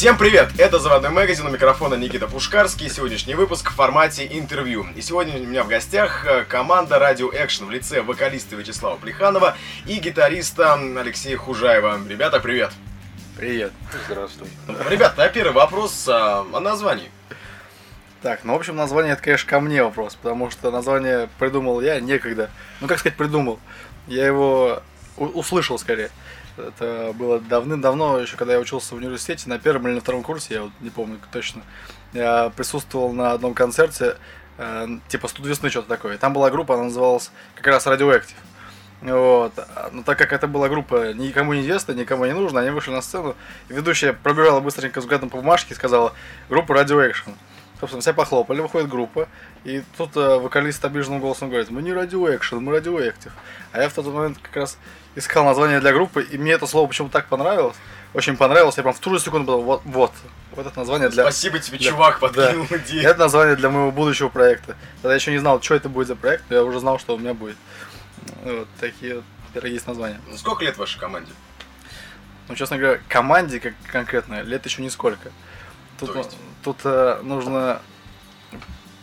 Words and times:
Всем 0.00 0.16
привет! 0.16 0.48
Это 0.56 0.78
Заводной 0.78 1.10
магазин, 1.10 1.44
у 1.44 1.50
микрофона 1.50 1.94
Никита 1.94 2.26
Пушкарский. 2.26 2.88
Сегодняшний 2.88 3.34
выпуск 3.34 3.70
в 3.70 3.74
формате 3.74 4.26
интервью. 4.30 4.86
И 4.96 5.02
сегодня 5.02 5.36
у 5.36 5.44
меня 5.44 5.62
в 5.62 5.68
гостях 5.68 6.24
э, 6.24 6.44
команда 6.44 6.96
Radio 6.96 7.30
Action 7.30 7.66
в 7.66 7.70
лице 7.70 8.00
вокалиста 8.00 8.56
Вячеслава 8.56 8.96
Плеханова 8.96 9.58
и 9.84 9.98
гитариста 9.98 10.72
Алексея 10.72 11.36
Хужаева. 11.36 12.00
Ребята, 12.08 12.40
привет! 12.40 12.72
Привет. 13.36 13.72
Здравствуй. 14.06 14.48
Ребята, 14.88 15.24
а 15.24 15.28
первый 15.28 15.52
вопрос 15.52 16.08
а, 16.08 16.46
о 16.50 16.60
названии. 16.60 17.10
Так, 18.22 18.44
ну, 18.44 18.54
в 18.54 18.56
общем, 18.56 18.76
название 18.76 19.12
это, 19.12 19.22
конечно, 19.22 19.50
ко 19.50 19.60
мне 19.60 19.84
вопрос, 19.84 20.14
потому 20.14 20.50
что 20.50 20.70
название 20.70 21.28
придумал 21.38 21.82
я 21.82 22.00
некогда. 22.00 22.48
Ну, 22.80 22.86
как 22.86 23.00
сказать, 23.00 23.18
придумал. 23.18 23.60
Я 24.06 24.24
его 24.24 24.82
услышал 25.18 25.78
скорее. 25.78 26.10
Это 26.68 27.12
было 27.14 27.40
давным-давно, 27.40 28.18
еще 28.18 28.36
когда 28.36 28.54
я 28.54 28.60
учился 28.60 28.94
в 28.94 28.98
университете, 28.98 29.48
на 29.48 29.58
первом 29.58 29.88
или 29.88 29.94
на 29.94 30.00
втором 30.00 30.22
курсе, 30.22 30.54
я 30.54 30.62
вот 30.62 30.72
не 30.80 30.90
помню 30.90 31.18
точно. 31.32 31.62
Я 32.12 32.52
присутствовал 32.56 33.12
на 33.12 33.32
одном 33.32 33.54
концерте, 33.54 34.16
э, 34.58 34.86
типа 35.08 35.28
«Студ 35.28 35.46
весны» 35.46 35.70
что-то 35.70 35.88
такое. 35.88 36.18
Там 36.18 36.32
была 36.32 36.50
группа, 36.50 36.74
она 36.74 36.84
называлась 36.84 37.30
как 37.54 37.66
раз 37.66 37.86
Radioactive. 37.86 38.34
Вот. 39.02 39.52
Но 39.92 40.02
так 40.02 40.18
как 40.18 40.32
это 40.32 40.46
была 40.46 40.68
группа 40.68 41.14
никому 41.14 41.54
не 41.54 41.62
известная, 41.62 41.96
никому 41.96 42.26
не 42.26 42.32
нужна, 42.32 42.60
они 42.60 42.70
вышли 42.70 42.90
на 42.90 43.00
сцену, 43.00 43.34
и 43.68 43.72
ведущая 43.72 44.12
пробежала 44.12 44.60
быстренько 44.60 45.00
взглядом 45.00 45.30
по 45.30 45.38
бумажке 45.38 45.72
и 45.72 45.76
сказала 45.76 46.12
«Группа 46.48 46.72
Action». 46.72 47.34
Собственно, 47.80 48.02
все 48.02 48.12
похлопали, 48.12 48.60
выходит 48.60 48.90
группа, 48.90 49.26
и 49.64 49.82
тут 49.96 50.14
э, 50.14 50.38
вокалист 50.38 50.84
обиженным 50.84 51.20
голосом 51.20 51.48
говорит, 51.48 51.70
мы 51.70 51.80
не 51.80 51.90
Action, 51.90 52.60
мы 52.60 52.76
Radioactive. 52.76 53.32
А 53.72 53.80
я 53.80 53.88
в 53.88 53.94
тот 53.94 54.04
момент 54.06 54.38
как 54.42 54.54
раз 54.54 54.76
искал 55.14 55.44
название 55.46 55.80
для 55.80 55.92
группы, 55.94 56.22
и 56.22 56.36
мне 56.36 56.52
это 56.52 56.66
слово 56.66 56.86
почему-то 56.88 57.14
так 57.14 57.28
понравилось, 57.28 57.76
очень 58.12 58.36
понравилось, 58.36 58.76
я 58.76 58.82
прям 58.82 58.94
в 58.94 58.98
ту 58.98 59.14
же 59.14 59.18
секунду 59.20 59.52
был, 59.52 59.62
вот, 59.62 59.82
вот, 59.86 60.12
вот 60.52 60.66
это 60.66 60.78
название 60.78 61.08
для... 61.08 61.22
Спасибо 61.22 61.58
тебе, 61.58 61.78
Да. 61.78 61.84
чувак, 61.84 62.18
подкинул 62.20 62.66
Да. 62.68 62.76
идею. 62.76 63.02
Это 63.08 63.18
название 63.18 63.56
для 63.56 63.70
моего 63.70 63.90
будущего 63.90 64.28
проекта. 64.28 64.76
Тогда 64.96 65.10
я 65.10 65.14
еще 65.14 65.30
не 65.30 65.38
знал, 65.38 65.62
что 65.62 65.74
это 65.74 65.88
будет 65.88 66.08
за 66.08 66.16
проект, 66.16 66.44
но 66.50 66.56
я 66.56 66.64
уже 66.64 66.80
знал, 66.80 66.98
что 66.98 67.14
у 67.14 67.18
меня 67.18 67.32
будет. 67.32 67.56
Вот 68.44 68.68
такие 68.78 69.16
вот 69.16 69.24
пироги 69.54 69.78
с 69.78 69.86
названием. 69.86 70.20
Ну, 70.28 70.36
Сколько 70.36 70.64
лет 70.64 70.76
вашей 70.76 70.98
команде? 71.00 71.32
Ну, 72.48 72.56
честно 72.56 72.76
говоря, 72.76 73.00
команде 73.08 73.58
как 73.60 73.74
конкретно 73.90 74.42
лет 74.42 74.66
еще 74.66 74.82
нисколько. 74.82 75.30
Тут, 76.06 76.16
есть? 76.16 76.36
тут 76.62 76.78
э, 76.84 77.20
нужно 77.22 77.80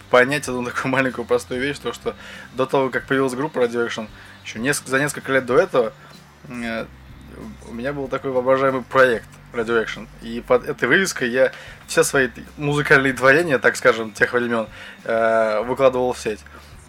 понять 0.09 0.47
одну 0.47 0.63
такую 0.63 0.91
маленькую 0.91 1.25
простую 1.25 1.61
вещь, 1.61 1.77
то 1.79 1.93
что 1.93 2.15
до 2.53 2.65
того, 2.65 2.89
как 2.89 3.05
появилась 3.05 3.33
группа 3.33 3.59
Radio 3.59 3.87
Action, 3.87 4.07
еще 4.43 4.59
несколько, 4.59 4.89
за 4.89 4.99
несколько 4.99 5.31
лет 5.31 5.45
до 5.45 5.57
этого 5.57 5.93
э, 6.47 6.85
у 7.67 7.73
меня 7.73 7.93
был 7.93 8.07
такой 8.07 8.31
воображаемый 8.31 8.81
проект 8.81 9.27
Radio 9.53 9.83
Action. 9.83 10.07
И 10.21 10.41
под 10.41 10.65
этой 10.65 10.87
вывеской 10.87 11.29
я 11.29 11.51
все 11.85 12.03
свои 12.03 12.29
музыкальные 12.57 13.13
творения, 13.13 13.59
так 13.59 13.75
скажем, 13.75 14.11
тех 14.11 14.33
времен, 14.33 14.67
э, 15.03 15.61
выкладывал 15.61 16.13
в 16.13 16.19
сеть. 16.19 16.39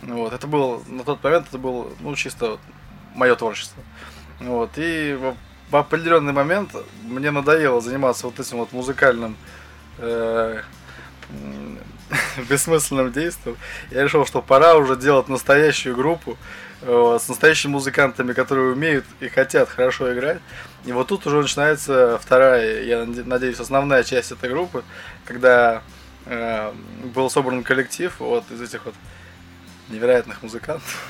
Вот. 0.03 0.33
Это 0.33 0.47
был, 0.47 0.83
на 0.87 1.05
тот 1.05 1.23
момент 1.23 1.49
это 1.49 1.59
было, 1.59 1.91
ну, 2.01 2.15
чисто 2.15 2.59
мое 3.15 3.35
творчество. 3.35 3.83
Вот. 4.41 4.71
И 4.77 5.19
в, 5.21 5.37
в 5.71 5.77
определенный 5.77 6.33
момент 6.33 6.71
мне 7.03 7.31
надоело 7.31 7.81
заниматься 7.81 8.27
вот 8.27 8.39
этим 8.39 8.59
вот 8.59 8.73
музыкальным 8.73 9.33
э, 9.33 9.68
м, 10.01 11.79
бессмысленным 12.49 13.13
действием. 13.13 13.57
Я 13.91 14.05
решил, 14.05 14.25
что 14.27 14.41
пора 14.43 14.77
уже 14.77 14.97
делать 14.97 15.29
настоящую 15.29 15.95
группу 15.97 16.37
вот, 16.83 17.23
с 17.23 17.29
настоящими 17.29 17.73
музыкантами, 17.73 18.33
которые 18.33 18.73
умеют 18.73 19.05
и 19.21 19.29
хотят 19.29 19.69
хорошо 19.69 20.13
играть. 20.15 20.39
И 20.85 20.93
вот 20.93 21.09
тут 21.09 21.27
уже 21.27 21.43
начинается 21.43 22.19
вторая, 22.23 22.83
я 22.85 23.03
наде- 23.05 23.25
надеюсь, 23.25 23.61
основная 23.61 24.05
часть 24.05 24.33
этой 24.33 24.49
группы, 24.51 24.85
когда 25.25 25.83
э, 26.27 26.73
был 27.15 27.29
собран 27.31 27.63
коллектив 27.65 28.13
вот 28.21 28.45
из 28.51 28.61
этих 28.63 28.85
вот 28.85 28.95
невероятных 29.89 30.43
музыкантов. 30.43 31.09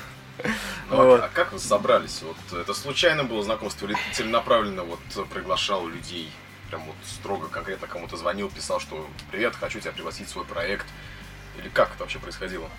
Ну, 0.89 1.01
а- 1.01 1.03
Вот. 1.03 1.21
А 1.23 1.29
как 1.33 1.53
вы 1.53 1.59
собрались? 1.59 2.21
Вот 2.23 2.59
это 2.59 2.73
случайно 2.73 3.23
было 3.23 3.43
знакомство 3.43 3.85
или 3.85 3.95
целенаправленно 4.13 4.83
вот 4.83 4.99
приглашал 5.33 5.87
людей? 5.87 6.31
Прям 6.69 6.83
вот 6.83 6.95
строго 7.03 7.47
конкретно 7.47 7.87
кому-то 7.87 8.15
звонил, 8.15 8.49
писал, 8.49 8.79
что 8.79 9.07
привет, 9.31 9.55
хочу 9.55 9.79
тебя 9.79 9.91
пригласить 9.91 10.27
в 10.27 10.31
свой 10.31 10.45
проект. 10.45 10.85
Или 11.57 11.69
как 11.69 11.89
это 11.89 12.03
вообще 12.03 12.19
происходило? 12.19 12.69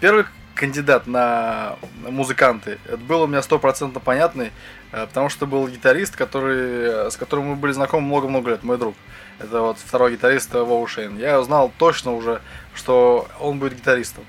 Первый 0.00 0.24
кандидат 0.54 1.06
на 1.06 1.76
музыканты, 2.08 2.78
это 2.86 2.98
был 2.98 3.22
у 3.22 3.26
меня 3.26 3.42
стопроцентно 3.42 3.98
понятный, 3.98 4.52
э, 4.92 5.06
потому 5.06 5.28
что 5.28 5.46
был 5.46 5.66
гитарист, 5.68 6.16
который, 6.16 7.10
с 7.10 7.16
которым 7.16 7.46
мы 7.46 7.56
были 7.56 7.72
знакомы 7.72 8.06
много-много 8.06 8.50
лет, 8.50 8.62
мой 8.62 8.78
друг. 8.78 8.94
Это 9.38 9.62
вот 9.62 9.78
второй 9.78 10.12
гитарист 10.12 10.52
Вова 10.52 10.86
Шейн. 10.86 11.18
Я 11.18 11.42
знал 11.42 11.72
точно 11.78 12.12
уже, 12.12 12.42
что 12.74 13.26
он 13.40 13.58
будет 13.58 13.74
гитаристом. 13.74 14.24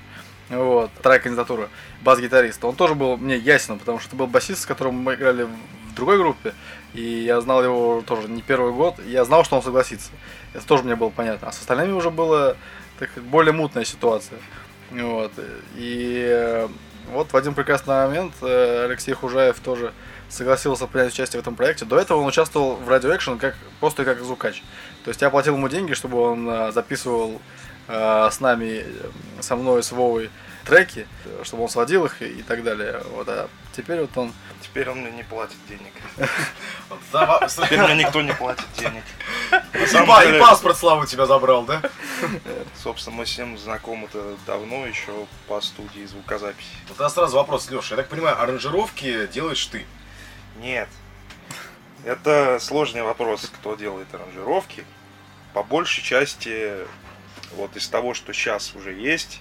Вот, 0.48 0.90
вторая 0.98 1.18
кандидатура, 1.18 1.68
бас-гитариста. 2.02 2.66
Он 2.66 2.76
тоже 2.76 2.94
был 2.94 3.16
мне 3.16 3.36
ясен, 3.36 3.78
потому 3.78 3.98
что 3.98 4.08
это 4.08 4.16
был 4.16 4.26
басист, 4.26 4.62
с 4.62 4.66
которым 4.66 4.96
мы 4.96 5.14
играли 5.14 5.44
в 5.44 5.94
другой 5.94 6.18
группе, 6.18 6.54
и 6.94 7.02
я 7.02 7.40
знал 7.40 7.62
его 7.62 8.02
тоже 8.06 8.28
не 8.28 8.42
первый 8.42 8.72
год, 8.72 8.96
и 9.04 9.10
я 9.10 9.24
знал, 9.24 9.44
что 9.44 9.56
он 9.56 9.62
согласится. 9.62 10.10
Это 10.52 10.66
тоже 10.66 10.82
мне 10.82 10.96
было 10.96 11.10
понятно. 11.10 11.48
А 11.48 11.52
с 11.52 11.60
остальными 11.60 11.92
уже 11.92 12.10
была 12.10 12.56
так, 12.98 13.10
более 13.24 13.52
мутная 13.52 13.84
ситуация. 13.84 14.38
Вот. 14.90 15.32
И 15.74 16.26
э, 16.28 16.68
вот 17.12 17.32
в 17.32 17.36
один 17.36 17.54
прекрасный 17.54 17.94
момент 18.06 18.34
э, 18.42 18.84
Алексей 18.84 19.14
Хужаев 19.14 19.58
тоже 19.60 19.92
согласился 20.28 20.86
принять 20.86 21.12
участие 21.12 21.40
в 21.40 21.42
этом 21.42 21.56
проекте. 21.56 21.84
До 21.84 21.98
этого 21.98 22.18
он 22.18 22.26
участвовал 22.26 22.76
в 22.76 22.88
Radio 22.88 23.38
как, 23.38 23.56
просто 23.80 24.04
как 24.04 24.20
звукач. 24.22 24.62
То 25.04 25.08
есть 25.08 25.20
я 25.20 25.30
платил 25.30 25.56
ему 25.56 25.68
деньги, 25.68 25.94
чтобы 25.94 26.20
он 26.20 26.48
э, 26.48 26.72
записывал 26.72 27.40
э, 27.88 28.28
с 28.30 28.40
нами, 28.40 28.84
э, 28.84 29.10
со 29.40 29.56
мной, 29.56 29.82
с 29.82 29.92
Вовой 29.92 30.30
треки, 30.64 31.06
чтобы 31.42 31.64
он 31.64 31.68
сводил 31.68 32.04
их 32.04 32.22
и, 32.22 32.26
и 32.26 32.42
так 32.42 32.62
далее. 32.62 33.02
Вот, 33.10 33.28
а 33.28 33.48
теперь 33.74 34.00
вот 34.00 34.16
он... 34.16 34.32
Теперь 34.60 34.88
он 34.88 35.00
мне 35.00 35.10
не 35.10 35.24
платит 35.24 35.56
денег. 35.68 35.92
Теперь 37.48 37.82
мне 37.82 38.04
никто 38.04 38.22
не 38.22 38.32
платит 38.32 38.66
денег. 38.78 39.02
И 39.52 40.40
паспорт 40.40 40.76
Славу 40.76 41.06
тебя 41.06 41.26
забрал, 41.26 41.64
да? 41.64 41.82
собственно, 42.76 43.16
мы 43.16 43.24
ним 43.24 43.58
знакомы-то 43.58 44.36
давно, 44.46 44.86
еще 44.86 45.26
по 45.48 45.60
студии 45.60 46.04
звукозаписи. 46.06 46.68
Вот 46.88 46.96
тогда 46.96 47.10
сразу 47.10 47.36
вопрос, 47.36 47.70
Леша. 47.70 47.94
Я 47.94 47.96
так 47.96 48.08
понимаю, 48.08 48.40
аранжировки 48.40 49.26
делаешь 49.28 49.64
ты. 49.66 49.84
Нет. 50.58 50.88
Это 52.04 52.58
сложный 52.60 53.02
вопрос, 53.02 53.50
кто 53.52 53.74
делает 53.74 54.12
аранжировки. 54.14 54.84
По 55.52 55.62
большей 55.62 56.02
части, 56.02 56.72
вот 57.56 57.76
из 57.76 57.88
того, 57.88 58.14
что 58.14 58.32
сейчас 58.32 58.74
уже 58.74 58.92
есть, 58.92 59.40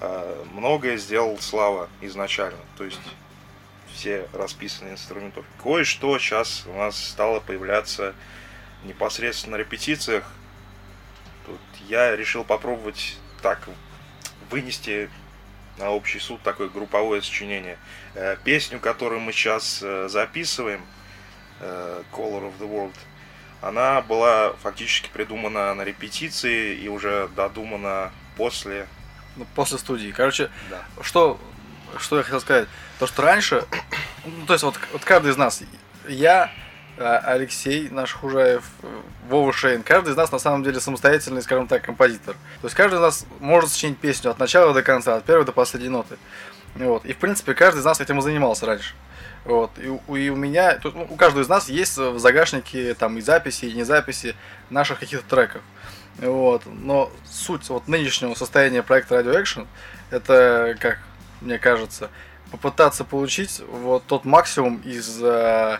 э, 0.00 0.44
многое 0.52 0.96
сделал 0.96 1.38
Слава 1.38 1.88
изначально. 2.00 2.60
То 2.76 2.84
есть 2.84 3.00
все 3.92 4.28
расписанные 4.32 4.94
инструментов. 4.94 5.44
Кое-что 5.62 6.18
сейчас 6.18 6.64
у 6.66 6.74
нас 6.74 6.96
стало 6.96 7.40
появляться 7.40 8.14
непосредственно 8.84 9.56
на 9.56 9.60
репетициях. 9.60 10.24
Тут 11.46 11.60
я 11.88 12.14
решил 12.16 12.44
попробовать 12.44 13.16
так 13.42 13.68
вынести 14.50 15.10
на 15.78 15.90
общий 15.90 16.18
суд 16.18 16.40
такое 16.42 16.68
групповое 16.68 17.22
сочинение. 17.22 17.78
Э, 18.14 18.36
Песню, 18.42 18.78
которую 18.78 19.20
мы 19.20 19.32
сейчас 19.32 19.80
э, 19.82 20.08
записываем, 20.08 20.82
Color 21.60 22.50
of 22.50 22.58
the 22.58 22.66
World, 22.66 22.94
она 23.60 24.00
была 24.02 24.52
фактически 24.62 25.08
придумана 25.12 25.74
на 25.74 25.82
репетиции 25.82 26.74
и 26.76 26.88
уже 26.88 27.28
додумана 27.36 28.10
после. 28.36 28.86
ну, 29.36 29.46
после 29.54 29.78
студии. 29.78 30.10
Короче, 30.16 30.50
Да. 30.70 30.82
что, 31.02 31.38
что 31.98 32.16
я 32.18 32.22
хотел 32.22 32.40
сказать? 32.40 32.68
То, 32.98 33.06
что 33.06 33.22
раньше, 33.22 33.64
ну, 34.24 34.46
то 34.46 34.54
есть 34.54 34.64
вот, 34.64 34.74
вот 34.92 35.04
каждый 35.04 35.30
из 35.32 35.36
нас, 35.36 35.62
я, 36.08 36.50
э, 36.96 37.04
Алексей, 37.24 37.88
наш 37.90 38.12
Хужаев, 38.12 38.64
Вова 39.28 39.52
Шейн, 39.52 39.82
каждый 39.82 40.10
из 40.12 40.16
нас 40.16 40.32
на 40.32 40.38
самом 40.38 40.62
деле 40.64 40.80
самостоятельный, 40.80 41.42
скажем 41.42 41.68
так, 41.68 41.82
композитор. 41.82 42.34
То 42.60 42.66
есть 42.66 42.74
каждый 42.74 42.96
из 42.96 43.00
нас 43.02 43.26
может 43.38 43.70
сочинить 43.70 43.98
песню 43.98 44.30
от 44.30 44.38
начала 44.38 44.74
до 44.74 44.82
конца, 44.82 45.16
от 45.16 45.24
первой 45.24 45.44
до 45.44 45.52
последней 45.52 45.88
ноты. 45.90 46.18
Вот. 46.74 47.04
И 47.04 47.12
в 47.12 47.18
принципе 47.18 47.54
каждый 47.54 47.80
из 47.80 47.84
нас 47.84 48.00
этим 48.00 48.18
и 48.18 48.22
занимался 48.22 48.66
раньше. 48.66 48.94
Вот. 49.44 49.70
И, 49.78 49.88
у- 49.88 50.16
и 50.16 50.28
у 50.28 50.36
меня, 50.36 50.76
тут, 50.76 50.94
ну, 50.94 51.06
у 51.08 51.16
каждого 51.16 51.42
из 51.42 51.48
нас 51.48 51.68
есть 51.68 51.96
в 51.96 52.18
загашнике 52.18 52.94
там 52.94 53.18
и 53.18 53.20
записи, 53.20 53.64
и 53.66 53.72
не 53.72 53.84
записи 53.84 54.36
наших 54.68 55.00
каких-то 55.00 55.28
треков. 55.28 55.62
Вот. 56.18 56.62
Но 56.66 57.10
суть 57.24 57.68
вот 57.70 57.88
нынешнего 57.88 58.34
состояния 58.34 58.82
проекта 58.82 59.20
Radio 59.20 59.40
Action 59.40 59.66
это, 60.10 60.76
как 60.80 60.98
мне 61.40 61.58
кажется, 61.58 62.10
попытаться 62.50 63.04
получить 63.04 63.62
вот 63.70 64.04
тот 64.06 64.24
максимум 64.24 64.78
из, 64.84 65.20
э, 65.22 65.78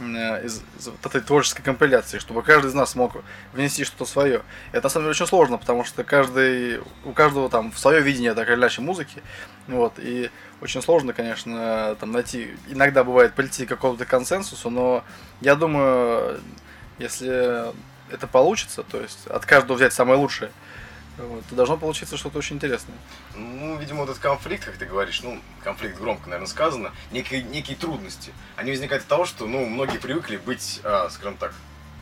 из, 0.00 0.62
из 0.78 0.86
вот 0.86 1.04
этой 1.06 1.20
творческой 1.20 1.62
компиляции, 1.62 2.18
чтобы 2.18 2.42
каждый 2.42 2.68
из 2.68 2.74
нас 2.74 2.94
мог 2.94 3.16
внести 3.52 3.84
что-то 3.84 4.04
свое. 4.04 4.42
Это 4.72 4.84
на 4.84 4.90
самом 4.90 5.04
деле 5.04 5.10
очень 5.10 5.26
сложно, 5.26 5.58
потому 5.58 5.84
что 5.84 6.04
каждый, 6.04 6.80
у 7.04 7.12
каждого 7.12 7.50
там 7.50 7.72
свое 7.72 8.00
видение 8.00 8.34
так 8.34 8.48
или 8.48 8.56
иначе 8.56 8.80
музыки. 8.80 9.22
Вот, 9.66 9.94
и 9.98 10.30
очень 10.60 10.82
сложно, 10.82 11.12
конечно, 11.12 11.96
там 12.00 12.12
найти, 12.12 12.54
иногда 12.68 13.04
бывает 13.04 13.34
прийти 13.34 13.66
к 13.66 13.70
какому-то 13.70 14.04
консенсусу, 14.06 14.70
но 14.70 15.04
я 15.40 15.56
думаю, 15.56 16.40
если 16.98 17.72
это 18.10 18.26
получится, 18.26 18.82
то 18.82 19.00
есть 19.00 19.26
от 19.26 19.44
каждого 19.46 19.76
взять 19.76 19.92
самое 19.92 20.18
лучшее, 20.18 20.50
вот, 21.18 21.44
должно 21.50 21.76
получиться 21.76 22.16
что-то 22.16 22.38
очень 22.38 22.56
интересное. 22.56 22.96
Ну, 23.34 23.76
видимо, 23.78 24.04
этот 24.04 24.18
конфликт, 24.18 24.64
как 24.64 24.76
ты 24.76 24.86
говоришь, 24.86 25.22
ну, 25.22 25.40
конфликт 25.62 25.98
громко, 25.98 26.28
наверное, 26.28 26.48
сказано, 26.48 26.92
некие, 27.10 27.42
некие 27.42 27.76
трудности, 27.76 28.32
они 28.56 28.70
возникают 28.70 29.02
от 29.02 29.08
того, 29.08 29.24
что, 29.24 29.46
ну, 29.46 29.66
многие 29.66 29.98
привыкли 29.98 30.36
быть, 30.36 30.80
а, 30.84 31.08
скажем 31.10 31.36
так, 31.36 31.52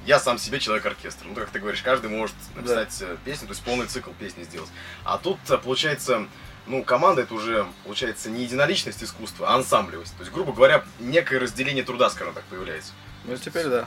я 0.04 0.20
сам 0.20 0.38
себе 0.38 0.60
человек-оркестр. 0.60 1.26
Ну, 1.26 1.34
как 1.34 1.50
ты 1.50 1.58
говоришь, 1.58 1.82
каждый 1.82 2.10
может 2.10 2.36
написать 2.54 2.96
да. 3.00 3.16
песню, 3.24 3.48
то 3.48 3.54
есть 3.54 3.64
полный 3.64 3.86
цикл 3.86 4.10
песни 4.12 4.44
сделать. 4.44 4.70
А 5.04 5.18
тут, 5.18 5.38
получается, 5.64 6.26
ну, 6.66 6.84
команда 6.84 7.22
это 7.22 7.34
уже, 7.34 7.66
получается, 7.84 8.30
не 8.30 8.42
единоличность 8.42 9.02
искусства, 9.02 9.48
а 9.50 9.56
ансамблевость. 9.56 10.16
То 10.16 10.22
есть, 10.22 10.32
грубо 10.32 10.52
говоря, 10.52 10.84
некое 11.00 11.40
разделение 11.40 11.82
труда, 11.82 12.08
скажем 12.10 12.34
так, 12.34 12.44
появляется. 12.44 12.92
Ну, 13.24 13.36
теперь 13.36 13.66
да. 13.66 13.86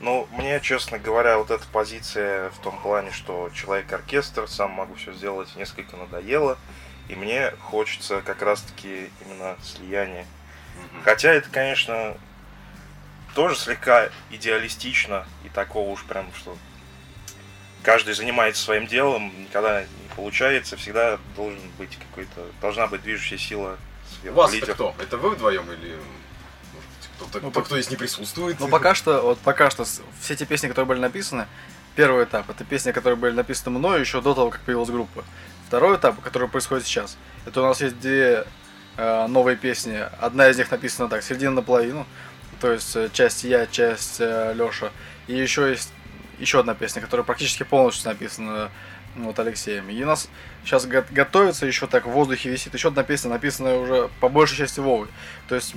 Ну, 0.00 0.26
мне, 0.32 0.60
честно 0.60 0.98
говоря, 0.98 1.38
вот 1.38 1.50
эта 1.50 1.64
позиция 1.72 2.50
в 2.50 2.58
том 2.58 2.78
плане, 2.80 3.12
что 3.12 3.50
человек-оркестр, 3.54 4.48
сам 4.48 4.72
могу 4.72 4.94
все 4.94 5.12
сделать, 5.12 5.54
несколько 5.56 5.96
надоело. 5.96 6.58
И 7.08 7.14
мне 7.14 7.50
хочется 7.60 8.20
как 8.22 8.42
раз-таки 8.42 9.10
именно 9.24 9.56
слияния. 9.62 10.22
Mm-hmm. 10.24 11.02
Хотя 11.04 11.32
это, 11.32 11.48
конечно, 11.50 12.16
тоже 13.34 13.56
слегка 13.56 14.08
идеалистично 14.30 15.26
и 15.44 15.48
такого 15.48 15.90
уж 15.90 16.04
прям, 16.04 16.26
что 16.34 16.56
каждый 17.82 18.14
занимается 18.14 18.62
своим 18.62 18.86
делом, 18.86 19.32
никогда 19.42 19.82
не 19.82 20.14
получается, 20.16 20.76
всегда 20.76 21.18
должен 21.36 21.60
быть 21.78 21.98
какой-то, 21.98 22.46
должна 22.60 22.86
быть 22.86 23.02
движущая 23.02 23.38
сила 23.38 23.78
сверху. 24.20 24.38
Вас 24.38 24.54
это 24.54 24.74
кто? 24.74 24.94
Это 24.98 25.16
вы 25.16 25.30
вдвоем 25.30 25.70
или 25.72 25.98
кто-то, 27.22 27.44
ну, 27.44 27.50
кто, 27.50 27.62
кто 27.62 27.76
здесь 27.76 27.90
не 27.90 27.96
присутствует? 27.96 28.58
Ну 28.60 28.68
пока 28.68 28.94
что, 28.94 29.22
вот 29.22 29.38
пока 29.38 29.70
что 29.70 29.84
все 29.84 30.34
эти 30.34 30.44
песни, 30.44 30.68
которые 30.68 30.86
были 30.86 31.00
написаны, 31.00 31.46
первый 31.96 32.24
этап 32.24 32.48
это 32.50 32.64
песни, 32.64 32.92
которые 32.92 33.16
были 33.16 33.34
написаны 33.34 33.78
мной 33.78 34.00
еще 34.00 34.20
до 34.20 34.34
того, 34.34 34.50
как 34.50 34.60
появилась 34.60 34.90
группа. 34.90 35.24
Второй 35.66 35.96
этап, 35.96 36.20
который 36.20 36.48
происходит 36.48 36.86
сейчас, 36.86 37.16
это 37.46 37.62
у 37.62 37.64
нас 37.64 37.80
есть 37.80 37.98
две 38.00 38.44
э, 38.96 39.26
новые 39.26 39.56
песни. 39.56 40.04
Одна 40.20 40.48
из 40.48 40.58
них 40.58 40.70
написана 40.70 41.08
так, 41.08 41.22
середина 41.22 41.52
наполовину, 41.52 42.06
то 42.60 42.70
есть 42.70 42.94
э, 42.96 43.08
часть 43.12 43.44
я, 43.44 43.66
часть 43.66 44.16
э, 44.20 44.52
Леша. 44.54 44.90
И 45.26 45.34
еще 45.34 45.70
есть 45.70 45.90
еще 46.38 46.60
одна 46.60 46.74
песня, 46.74 47.00
которая 47.00 47.24
практически 47.24 47.62
полностью 47.62 48.10
написана 48.10 48.70
ну, 49.14 49.26
вот 49.26 49.38
Алексеем. 49.38 49.88
И 49.90 50.02
у 50.02 50.06
нас 50.06 50.28
сейчас 50.64 50.86
го- 50.86 51.04
готовится 51.10 51.66
еще 51.66 51.86
так 51.86 52.06
в 52.06 52.10
воздухе 52.10 52.50
висит 52.50 52.74
еще 52.74 52.88
одна 52.88 53.02
песня, 53.02 53.30
написанная 53.30 53.76
уже 53.76 54.10
по 54.20 54.28
большей 54.28 54.56
части 54.56 54.80
Вовой. 54.80 55.08
То 55.48 55.54
есть 55.54 55.74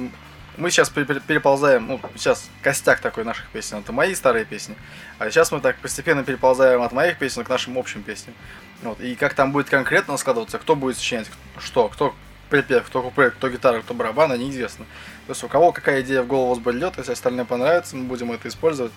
мы 0.57 0.71
сейчас 0.71 0.89
переползаем, 0.89 1.87
ну, 1.87 1.99
сейчас 2.15 2.49
костяк 2.61 2.99
такой 2.99 3.23
наших 3.23 3.47
песен, 3.49 3.77
это 3.77 3.91
мои 3.91 4.15
старые 4.15 4.45
песни, 4.45 4.75
а 5.19 5.29
сейчас 5.29 5.51
мы 5.51 5.59
так 5.59 5.77
постепенно 5.77 6.23
переползаем 6.23 6.81
от 6.81 6.91
моих 6.91 7.17
песен 7.17 7.43
к 7.43 7.49
нашим 7.49 7.77
общим 7.77 8.03
песням. 8.03 8.35
Вот. 8.83 8.99
И 8.99 9.15
как 9.15 9.33
там 9.33 9.51
будет 9.51 9.69
конкретно 9.69 10.17
складываться, 10.17 10.57
кто 10.57 10.75
будет 10.75 10.97
сочинять 10.97 11.29
что, 11.59 11.87
кто 11.89 12.15
припев, 12.49 12.85
кто 12.85 13.01
куплет, 13.01 13.33
кто 13.33 13.49
гитара, 13.49 13.81
кто 13.81 13.93
барабана, 13.93 14.33
неизвестно. 14.33 14.85
То 15.27 15.31
есть 15.31 15.43
у 15.43 15.47
кого 15.47 15.71
какая 15.71 16.01
идея 16.01 16.21
в 16.21 16.27
голову 16.27 16.53
взбредет, 16.53 16.97
если 16.97 17.13
остальное 17.13 17.45
понравится, 17.45 17.95
мы 17.95 18.03
будем 18.03 18.31
это 18.31 18.47
использовать. 18.47 18.91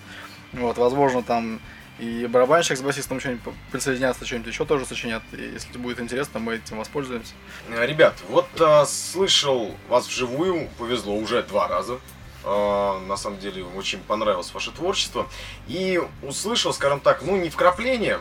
Вот, 0.53 0.77
возможно, 0.77 1.23
там 1.23 1.59
и 1.99 2.27
барабанщик 2.27 2.77
с 2.77 2.81
басистом 2.81 3.19
что-нибудь 3.19 3.53
присоединятся, 3.71 4.25
что-нибудь 4.25 4.47
еще 4.53 4.65
тоже 4.65 4.85
сочинят. 4.85 5.21
И 5.33 5.41
если 5.41 5.77
будет 5.77 5.99
интересно, 5.99 6.39
мы 6.39 6.55
этим 6.55 6.77
воспользуемся. 6.77 7.33
Э, 7.69 7.85
ребят, 7.85 8.15
вот 8.29 8.47
а, 8.59 8.85
слышал 8.85 9.75
вас 9.89 10.07
вживую, 10.07 10.69
повезло 10.77 11.15
уже 11.15 11.43
два 11.43 11.67
раза. 11.67 11.99
А, 12.45 12.99
на 13.01 13.17
самом 13.17 13.39
деле, 13.39 13.63
очень 13.63 13.99
понравилось 13.99 14.53
ваше 14.53 14.71
творчество. 14.71 15.27
И 15.67 16.01
услышал, 16.23 16.73
скажем 16.73 17.01
так, 17.01 17.21
ну 17.21 17.35
не 17.35 17.49
вкрапление, 17.49 18.19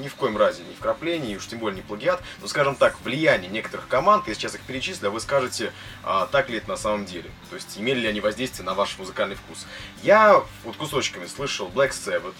ни 0.00 0.08
в 0.08 0.14
коем 0.14 0.36
разе 0.36 0.62
не 0.62 0.74
вкрапление, 0.74 1.36
уж 1.36 1.46
тем 1.46 1.58
более 1.58 1.76
не 1.76 1.82
плагиат, 1.82 2.22
но, 2.40 2.48
скажем 2.48 2.74
так, 2.74 2.96
влияние 3.02 3.50
некоторых 3.50 3.86
команд, 3.88 4.28
я 4.28 4.34
сейчас 4.34 4.54
их 4.54 4.62
перечислю, 4.62 5.08
а 5.08 5.10
вы 5.10 5.20
скажете, 5.20 5.72
а, 6.02 6.26
так 6.26 6.50
ли 6.50 6.58
это 6.58 6.68
на 6.68 6.76
самом 6.76 7.06
деле. 7.06 7.30
То 7.48 7.56
есть, 7.56 7.78
имели 7.78 8.00
ли 8.00 8.08
они 8.08 8.20
воздействие 8.20 8.66
на 8.66 8.74
ваш 8.74 8.98
музыкальный 8.98 9.36
вкус. 9.36 9.66
Я 10.02 10.42
вот 10.64 10.76
кусочками 10.76 11.26
слышал 11.26 11.68
Black 11.68 11.90
Sabbath, 11.90 12.34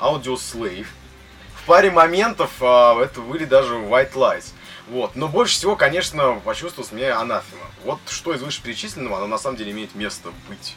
Audio 0.00 0.34
Slave, 0.34 0.86
в 1.54 1.66
паре 1.66 1.90
моментов 1.90 2.50
а, 2.60 3.00
это 3.02 3.20
были 3.20 3.44
даже 3.44 3.74
White 3.74 4.14
Lies. 4.14 4.52
Вот. 4.88 5.14
Но 5.14 5.28
больше 5.28 5.54
всего, 5.54 5.76
конечно, 5.76 6.40
почувствовалось 6.44 6.92
мне 6.92 7.10
анафема. 7.10 7.66
Вот 7.84 8.00
что 8.08 8.34
из 8.34 8.42
вышеперечисленного, 8.42 9.18
оно 9.18 9.26
на 9.26 9.38
самом 9.38 9.56
деле 9.56 9.72
имеет 9.72 9.94
место 9.94 10.30
быть. 10.48 10.76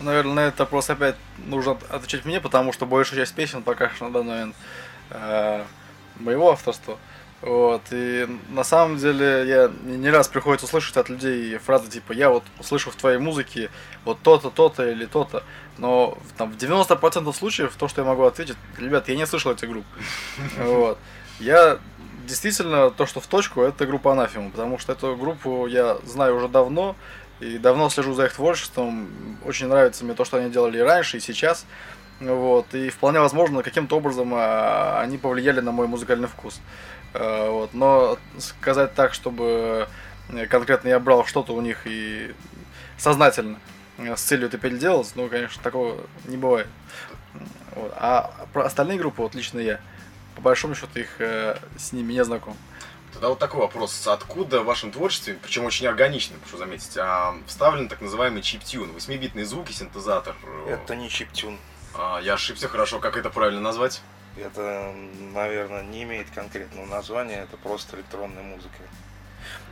Наверное, 0.00 0.34
на 0.34 0.40
этот 0.48 0.60
вопрос 0.60 0.90
опять 0.90 1.14
нужно 1.38 1.78
отвечать 1.88 2.24
мне, 2.24 2.40
потому 2.40 2.72
что 2.72 2.84
большая 2.84 3.20
часть 3.20 3.34
песен 3.34 3.62
пока 3.62 3.90
что 3.90 4.06
на 4.06 4.12
данный 4.12 4.30
момент 4.30 4.56
э, 5.10 5.64
моего 6.16 6.50
авторства. 6.50 6.98
Вот, 7.44 7.82
и 7.90 8.26
на 8.48 8.64
самом 8.64 8.96
деле 8.96 9.46
я 9.46 9.70
не 9.84 10.08
раз 10.08 10.28
приходится 10.28 10.64
услышать 10.64 10.96
от 10.96 11.10
людей 11.10 11.58
фразы 11.58 11.90
типа 11.90 12.12
«я 12.12 12.30
вот 12.30 12.42
услышу 12.58 12.90
в 12.90 12.96
твоей 12.96 13.18
музыке 13.18 13.68
вот 14.06 14.18
то-то, 14.22 14.48
то-то 14.48 14.88
или 14.88 15.04
то-то», 15.04 15.42
но 15.76 16.16
там, 16.38 16.50
в 16.50 16.56
90% 16.56 17.30
случаев 17.34 17.74
то, 17.78 17.86
что 17.86 18.00
я 18.00 18.06
могу 18.08 18.22
ответить, 18.22 18.56
ребят, 18.78 19.10
я 19.10 19.16
не 19.16 19.26
слышал 19.26 19.52
этих 19.52 19.68
групп. 19.68 19.84
Вот. 20.58 20.98
Я 21.38 21.78
действительно, 22.26 22.90
то, 22.90 23.04
что 23.04 23.20
в 23.20 23.26
точку, 23.26 23.60
это 23.60 23.84
группа 23.84 24.12
Анафима, 24.12 24.50
потому 24.50 24.78
что 24.78 24.92
эту 24.92 25.14
группу 25.14 25.66
я 25.66 25.98
знаю 26.06 26.36
уже 26.36 26.48
давно, 26.48 26.96
и 27.40 27.58
давно 27.58 27.90
слежу 27.90 28.14
за 28.14 28.24
их 28.24 28.32
творчеством. 28.32 29.08
Очень 29.44 29.66
нравится 29.66 30.02
мне 30.04 30.14
то, 30.14 30.24
что 30.24 30.38
они 30.38 30.50
делали 30.50 30.78
и 30.78 30.80
раньше, 30.80 31.18
и 31.18 31.20
сейчас. 31.20 31.66
Вот, 32.20 32.72
и 32.74 32.88
вполне 32.88 33.20
возможно, 33.20 33.62
каким-то 33.62 33.96
образом 33.98 34.32
а, 34.34 35.00
они 35.00 35.18
повлияли 35.18 35.60
на 35.60 35.72
мой 35.72 35.88
музыкальный 35.88 36.28
вкус. 36.28 36.60
А, 37.14 37.50
вот, 37.50 37.74
но 37.74 38.18
сказать 38.38 38.94
так, 38.94 39.14
чтобы 39.14 39.88
конкретно 40.50 40.88
я 40.88 40.98
брал 40.98 41.24
что-то 41.24 41.54
у 41.54 41.60
них 41.60 41.86
и 41.86 42.34
сознательно 42.98 43.58
с 43.98 44.20
целью 44.20 44.48
это 44.48 44.58
переделать, 44.58 45.12
ну, 45.14 45.28
конечно, 45.28 45.62
такого 45.62 46.00
не 46.24 46.36
бывает. 46.36 46.66
Вот. 47.74 47.92
А 47.96 48.46
про 48.52 48.64
остальные 48.64 48.98
группы, 48.98 49.22
вот 49.22 49.34
лично 49.34 49.58
я, 49.58 49.80
по 50.34 50.42
большому 50.42 50.74
счету 50.74 50.98
их 50.98 51.20
э, 51.20 51.58
с 51.76 51.92
ними 51.92 52.12
не 52.12 52.24
знаком. 52.24 52.56
Тогда 53.12 53.28
вот 53.28 53.38
такой 53.38 53.60
вопрос. 53.60 54.06
Откуда 54.08 54.60
в 54.60 54.64
вашем 54.64 54.90
творчестве, 54.90 55.38
причем 55.40 55.64
очень 55.64 55.86
органично, 55.86 56.36
прошу 56.40 56.58
заметить, 56.58 56.96
а, 56.96 57.36
вставлен 57.46 57.88
так 57.88 58.00
называемый 58.00 58.42
чиптюн, 58.42 58.92
восьмибитные 58.92 59.44
звуки, 59.44 59.70
синтезатор? 59.70 60.34
Это 60.68 60.96
не 60.96 61.08
чиптюн. 61.08 61.58
А, 61.94 62.20
я 62.20 62.34
ошибся, 62.34 62.68
хорошо. 62.68 62.98
Как 62.98 63.16
это 63.16 63.30
правильно 63.30 63.60
назвать? 63.60 64.02
Это, 64.36 64.92
наверное, 65.32 65.82
не 65.82 66.02
имеет 66.02 66.28
конкретного 66.30 66.86
названия, 66.86 67.42
это 67.42 67.56
просто 67.56 67.96
электронная 67.96 68.42
музыка. 68.42 68.82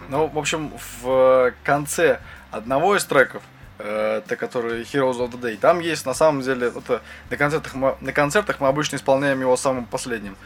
Ну, 0.08 0.26
в 0.26 0.38
общем, 0.38 0.72
в 1.02 1.52
конце 1.64 2.20
одного 2.50 2.96
из 2.96 3.04
треков 3.04 3.42
это 3.78 4.36
который 4.36 4.82
Heroes 4.82 5.18
of 5.18 5.32
the 5.32 5.40
Day. 5.40 5.56
Там 5.56 5.80
есть 5.80 6.06
на 6.06 6.14
самом 6.14 6.42
деле, 6.42 6.68
это 6.68 7.02
на 7.30 7.36
концертах 7.36 7.74
мы, 7.74 7.96
на 8.00 8.12
концертах 8.12 8.60
мы 8.60 8.68
обычно 8.68 8.96
исполняем 8.96 9.40
его 9.40 9.56
самым 9.56 9.86
последним. 9.86 10.36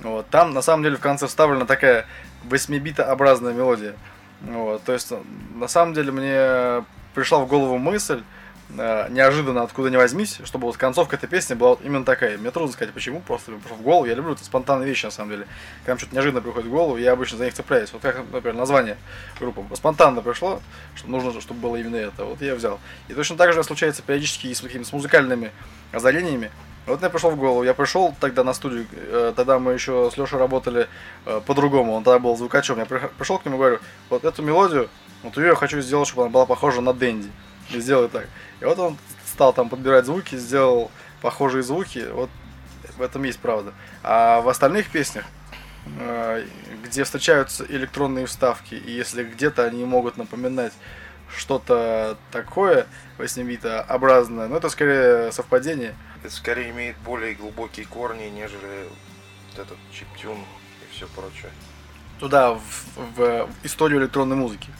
Вот, 0.00 0.28
там 0.28 0.52
на 0.54 0.62
самом 0.62 0.82
деле 0.82 0.96
в 0.96 1.00
конце 1.00 1.26
вставлена 1.26 1.66
такая 1.66 2.06
8-битообразная 2.44 3.52
мелодия. 3.52 3.94
Вот, 4.42 4.82
то 4.84 4.92
есть 4.92 5.12
на 5.54 5.68
самом 5.68 5.94
деле 5.94 6.12
мне 6.12 6.84
пришла 7.14 7.38
в 7.38 7.48
голову 7.48 7.78
мысль, 7.78 8.20
э, 8.20 8.22
неожиданно 8.68 9.62
откуда 9.62 9.90
не 9.90 9.96
возьмись, 9.96 10.40
чтобы 10.44 10.66
вот 10.66 10.76
концовка 10.76 11.16
этой 11.16 11.28
песни 11.28 11.54
была 11.54 11.70
вот 11.70 11.80
именно 11.84 12.04
такая. 12.04 12.36
Мне 12.36 12.50
трудно 12.50 12.72
сказать 12.72 12.92
почему, 12.92 13.20
просто 13.20 13.52
в 13.52 13.82
голову. 13.82 14.06
Я 14.06 14.14
люблю 14.14 14.32
это 14.32 14.44
спонтанные 14.44 14.88
вещи 14.88 15.04
на 15.04 15.10
самом 15.10 15.30
деле. 15.30 15.46
Когда 15.84 15.98
что-то 15.98 16.14
неожиданно 16.14 16.40
приходит 16.40 16.68
в 16.68 16.70
голову, 16.70 16.96
я 16.96 17.12
обычно 17.12 17.38
за 17.38 17.44
них 17.44 17.54
цепляюсь. 17.54 17.92
Вот 17.92 18.02
как, 18.02 18.16
например, 18.32 18.54
название 18.54 18.96
группы 19.38 19.62
спонтанно 19.76 20.20
пришло, 20.20 20.60
что 20.94 21.08
нужно, 21.08 21.40
чтобы 21.40 21.60
было 21.60 21.76
именно 21.76 21.96
это. 21.96 22.24
Вот 22.24 22.42
я 22.42 22.54
взял. 22.54 22.80
И 23.08 23.14
точно 23.14 23.36
так 23.36 23.52
же 23.52 23.62
случается 23.62 24.02
периодически 24.02 24.52
с 24.52 24.60
какими-то 24.60 24.94
музыкальными 24.94 25.52
озарениями. 25.92 26.50
Вот 26.86 27.00
мне 27.00 27.10
пришло 27.10 27.30
в 27.30 27.36
голову, 27.36 27.64
я 27.64 27.74
пришел 27.74 28.14
тогда 28.20 28.44
на 28.44 28.54
студию, 28.54 28.86
э, 28.92 29.32
тогда 29.34 29.58
мы 29.58 29.72
еще 29.72 30.08
с 30.12 30.16
Лешей 30.16 30.38
работали 30.38 30.86
э, 31.24 31.40
по-другому, 31.44 31.94
он 31.94 32.04
тогда 32.04 32.20
был 32.20 32.36
звукачом, 32.36 32.78
я 32.78 32.84
пришел 32.84 33.40
к 33.40 33.44
нему 33.44 33.56
и 33.56 33.58
говорю, 33.58 33.78
вот 34.08 34.24
эту 34.24 34.40
мелодию, 34.42 34.88
вот 35.24 35.36
ее 35.36 35.48
я 35.48 35.54
хочу 35.56 35.80
сделать, 35.80 36.06
чтобы 36.06 36.22
она 36.22 36.30
была 36.30 36.46
похожа 36.46 36.80
на 36.80 36.92
Дэнди, 36.92 37.28
и 37.70 37.80
сделай 37.80 38.08
так. 38.08 38.28
И 38.60 38.64
вот 38.64 38.78
он 38.78 38.96
стал 39.24 39.52
там 39.52 39.68
подбирать 39.68 40.06
звуки, 40.06 40.36
сделал 40.36 40.90
похожие 41.20 41.62
звуки, 41.62 42.06
вот 42.12 42.30
в 42.96 43.02
этом 43.02 43.22
есть 43.24 43.38
правда. 43.38 43.72
А 44.02 44.40
в 44.40 44.48
остальных 44.48 44.90
песнях, 44.90 45.24
э, 45.98 46.46
где 46.84 47.04
встречаются 47.04 47.64
электронные 47.68 48.26
вставки, 48.26 48.74
и 48.74 48.90
если 48.90 49.24
где-то 49.24 49.64
они 49.64 49.84
могут 49.84 50.16
напоминать 50.16 50.72
что-то 51.34 52.16
такое 52.30 52.86
8-битообразное, 53.18 54.48
ну 54.48 54.56
это 54.56 54.68
скорее 54.68 55.32
совпадение. 55.32 55.94
Это 56.22 56.32
скорее 56.32 56.70
имеет 56.70 56.96
более 56.98 57.34
глубокие 57.34 57.86
корни, 57.86 58.24
нежели 58.24 58.88
вот 59.50 59.64
этот 59.64 59.78
чиптюн 59.92 60.38
и 60.38 60.94
все 60.94 61.06
прочее. 61.08 61.50
Туда, 62.18 62.54
в, 62.54 62.60
в, 62.96 63.16
в 63.16 63.50
историю 63.62 64.00
электронной 64.00 64.36
музыки. 64.36 64.70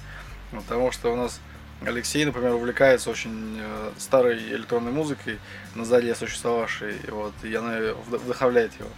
Потому 0.53 0.93
что 0.93 1.13
у 1.13 1.17
нас 1.17 1.41
Алексей, 1.85 2.25
например, 2.25 2.55
увлекается 2.55 3.11
очень 3.11 3.59
э, 3.61 3.93
старой 3.99 4.39
электронной 4.39 4.93
музыкой, 4.93 5.39
на 5.75 5.85
заре 5.85 6.15
существовавшей, 6.15 6.95
вот, 7.09 7.35
и 7.43 7.55
она 7.55 7.79
вдохновляет 8.09 8.73
его. 8.79 8.89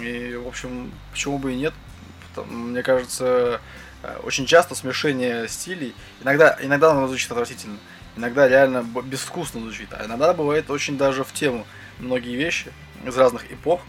И, 0.00 0.36
в 0.36 0.46
общем, 0.46 0.92
почему 1.10 1.38
бы 1.38 1.52
и 1.52 1.56
нет? 1.56 1.74
Мне 2.46 2.82
кажется, 2.82 3.60
э, 4.02 4.16
очень 4.22 4.46
часто 4.46 4.74
смешение 4.74 5.48
стилей, 5.48 5.94
иногда, 6.22 6.56
иногда 6.60 6.92
оно 6.92 7.08
звучит 7.08 7.30
отвратительно, 7.32 7.78
иногда 8.16 8.48
реально 8.48 8.84
безвкусно 9.04 9.60
звучит, 9.60 9.92
а 9.92 10.06
иногда 10.06 10.32
бывает 10.32 10.70
очень 10.70 10.96
даже 10.96 11.24
в 11.24 11.32
тему 11.32 11.66
многие 11.98 12.36
вещи 12.36 12.72
из 13.04 13.16
разных 13.16 13.50
эпох, 13.50 13.80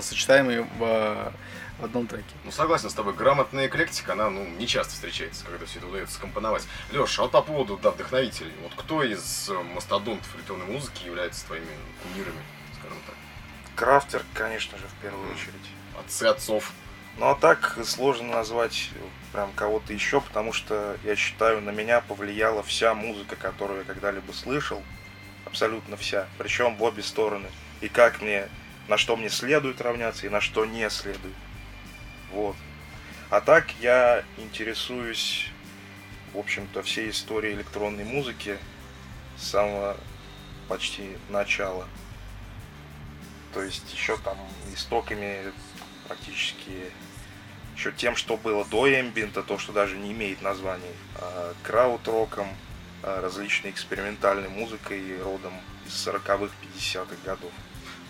сочетаемые 0.00 0.66
в 0.78 1.32
в 1.84 1.86
одном 1.86 2.06
треке. 2.06 2.34
Ну, 2.44 2.50
согласен 2.50 2.88
с 2.88 2.94
тобой, 2.94 3.12
грамотная 3.12 3.66
эклектика, 3.66 4.14
она, 4.14 4.30
ну, 4.30 4.46
не 4.46 4.66
часто 4.66 4.94
встречается, 4.94 5.44
когда 5.44 5.66
все 5.66 5.78
это 5.78 5.88
удается 5.88 6.14
скомпоновать. 6.14 6.66
Леша, 6.92 7.22
а 7.22 7.24
вот 7.24 7.32
по 7.32 7.42
поводу, 7.42 7.76
да, 7.76 7.90
вдохновителей, 7.90 8.52
вот 8.62 8.72
кто 8.74 9.02
из 9.02 9.50
э, 9.50 9.62
мастодонтов 9.74 10.34
электронной 10.36 10.66
музыки 10.66 11.04
является 11.04 11.44
твоими 11.44 11.66
кумирами, 12.02 12.42
скажем 12.78 12.98
так? 13.06 13.14
Крафтер, 13.76 14.22
конечно 14.32 14.78
же, 14.78 14.84
в 14.86 15.02
первую 15.02 15.30
очередь. 15.30 15.70
Отцы 15.98 16.24
отцов. 16.24 16.72
Ну, 17.18 17.28
а 17.28 17.34
так 17.34 17.78
сложно 17.84 18.28
назвать 18.28 18.90
прям 19.32 19.52
кого-то 19.52 19.92
еще, 19.92 20.22
потому 20.22 20.54
что, 20.54 20.96
я 21.04 21.14
считаю, 21.16 21.60
на 21.60 21.70
меня 21.70 22.00
повлияла 22.00 22.62
вся 22.62 22.94
музыка, 22.94 23.36
которую 23.36 23.80
я 23.80 23.84
когда-либо 23.84 24.32
слышал, 24.32 24.82
абсолютно 25.44 25.98
вся, 25.98 26.28
причем 26.38 26.76
в 26.76 26.82
обе 26.82 27.02
стороны. 27.02 27.48
И 27.82 27.88
как 27.88 28.22
мне, 28.22 28.48
на 28.88 28.96
что 28.96 29.16
мне 29.16 29.28
следует 29.28 29.82
равняться 29.82 30.26
и 30.26 30.30
на 30.30 30.40
что 30.40 30.64
не 30.64 30.88
следует. 30.88 31.34
Вот. 32.34 32.56
А 33.30 33.40
так 33.40 33.70
я 33.80 34.24
интересуюсь, 34.38 35.46
в 36.32 36.38
общем-то, 36.38 36.82
всей 36.82 37.10
историей 37.10 37.54
электронной 37.54 38.04
музыки 38.04 38.58
с 39.38 39.44
самого 39.50 39.96
почти 40.68 41.16
начала. 41.28 41.86
То 43.52 43.62
есть 43.62 43.94
еще 43.94 44.16
там 44.18 44.36
истоками 44.74 45.52
практически 46.08 46.90
еще 47.76 47.92
тем, 47.92 48.16
что 48.16 48.36
было 48.36 48.64
до 48.64 48.88
эмбиента, 48.88 49.42
то, 49.42 49.58
что 49.58 49.72
даже 49.72 49.96
не 49.96 50.10
имеет 50.12 50.42
названий, 50.42 50.94
а 51.20 51.54
а 53.02 53.20
различной 53.20 53.70
экспериментальной 53.70 54.48
музыкой 54.48 55.22
родом 55.22 55.52
из 55.86 55.92
40-х, 55.92 56.52
50-х 56.62 57.16
годов. 57.24 57.52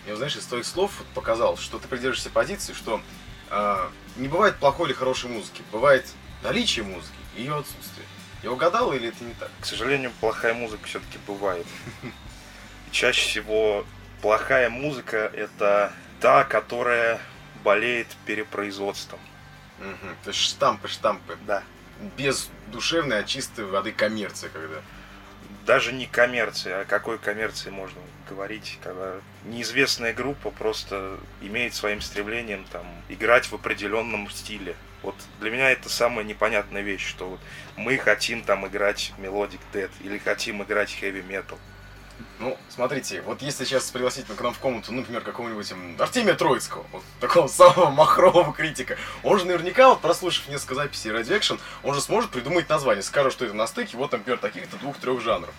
Я, 0.07 0.15
знаешь, 0.15 0.35
из 0.35 0.45
твоих 0.45 0.65
слов 0.65 1.03
показал, 1.13 1.57
что 1.57 1.79
ты 1.79 1.87
придерживаешься 1.87 2.29
позиции, 2.29 2.73
что 2.73 3.01
не 4.17 4.27
бывает 4.27 4.57
плохой 4.57 4.87
или 4.89 4.93
хорошей 4.95 5.29
музыки, 5.29 5.63
бывает 5.71 6.07
наличие 6.43 6.85
музыки 6.85 7.13
и 7.35 7.41
ее 7.41 7.57
отсутствие. 7.57 8.05
Я 8.43 8.51
угадал 8.51 8.93
или 8.93 9.09
это 9.09 9.23
не 9.23 9.33
так? 9.33 9.49
К 9.59 9.65
сожалению, 9.65 10.11
плохая 10.19 10.53
музыка 10.53 10.85
все-таки 10.85 11.17
бывает. 11.25 11.65
Чаще 12.91 13.27
всего 13.27 13.85
плохая 14.21 14.69
музыка 14.69 15.17
это 15.33 15.91
та, 16.19 16.43
которая 16.43 17.19
болеет 17.63 18.07
перепроизводством. 18.25 19.19
Угу. 19.79 20.09
То 20.23 20.29
есть 20.29 20.39
штампы, 20.39 20.87
штампы. 20.87 21.37
Да. 21.47 21.63
Без 22.17 22.49
душевной, 22.67 23.19
а 23.19 23.23
чистой 23.23 23.65
воды 23.65 23.91
коммерция, 23.91 24.49
когда. 24.49 24.81
Даже 25.65 25.93
не 25.93 26.05
коммерция, 26.05 26.81
а 26.81 26.85
какой 26.85 27.17
коммерции 27.17 27.71
можно 27.71 27.99
говорить, 28.29 28.77
когда 28.83 29.15
неизвестная 29.45 30.13
группа 30.13 30.51
просто 30.51 31.17
имеет 31.41 31.73
своим 31.73 32.01
стремлением 32.01 32.65
там 32.71 32.85
играть 33.09 33.47
в 33.47 33.53
определенном 33.55 34.29
стиле. 34.29 34.75
Вот 35.01 35.15
для 35.39 35.49
меня 35.49 35.71
это 35.71 35.89
самая 35.89 36.23
непонятная 36.23 36.83
вещь, 36.83 37.07
что 37.07 37.29
вот 37.29 37.39
мы 37.77 37.97
хотим 37.97 38.43
там 38.43 38.67
играть 38.67 39.11
Melodic 39.17 39.59
Dead 39.73 39.89
или 40.01 40.19
хотим 40.19 40.61
играть 40.61 40.95
Heavy 41.01 41.25
Metal. 41.27 41.57
Ну, 42.39 42.57
смотрите, 42.69 43.21
вот 43.21 43.41
если 43.41 43.63
сейчас 43.63 43.89
пригласить 43.91 44.25
к 44.25 44.41
нам 44.41 44.53
в 44.53 44.59
комнату, 44.59 44.91
ну, 44.91 44.99
например, 44.99 45.21
какого-нибудь 45.21 45.73
Артемия 45.97 46.35
Троицкого, 46.35 46.85
вот 46.91 47.03
такого 47.19 47.47
самого 47.47 47.89
махрового 47.89 48.53
критика, 48.53 48.97
он 49.23 49.39
же 49.39 49.45
наверняка, 49.45 49.89
вот 49.89 50.01
прослушав 50.01 50.47
несколько 50.49 50.75
записей 50.75 51.11
Radio 51.11 51.39
Action, 51.39 51.59
он 51.83 51.93
же 51.93 52.01
сможет 52.01 52.31
придумать 52.31 52.67
название, 52.67 53.03
скажет, 53.03 53.31
что 53.31 53.45
это 53.45 53.53
на 53.53 53.67
стыке, 53.67 53.95
вот, 53.97 54.11
например, 54.11 54.37
таких-то 54.39 54.77
двух-трех 54.77 55.21
жанров. 55.21 55.53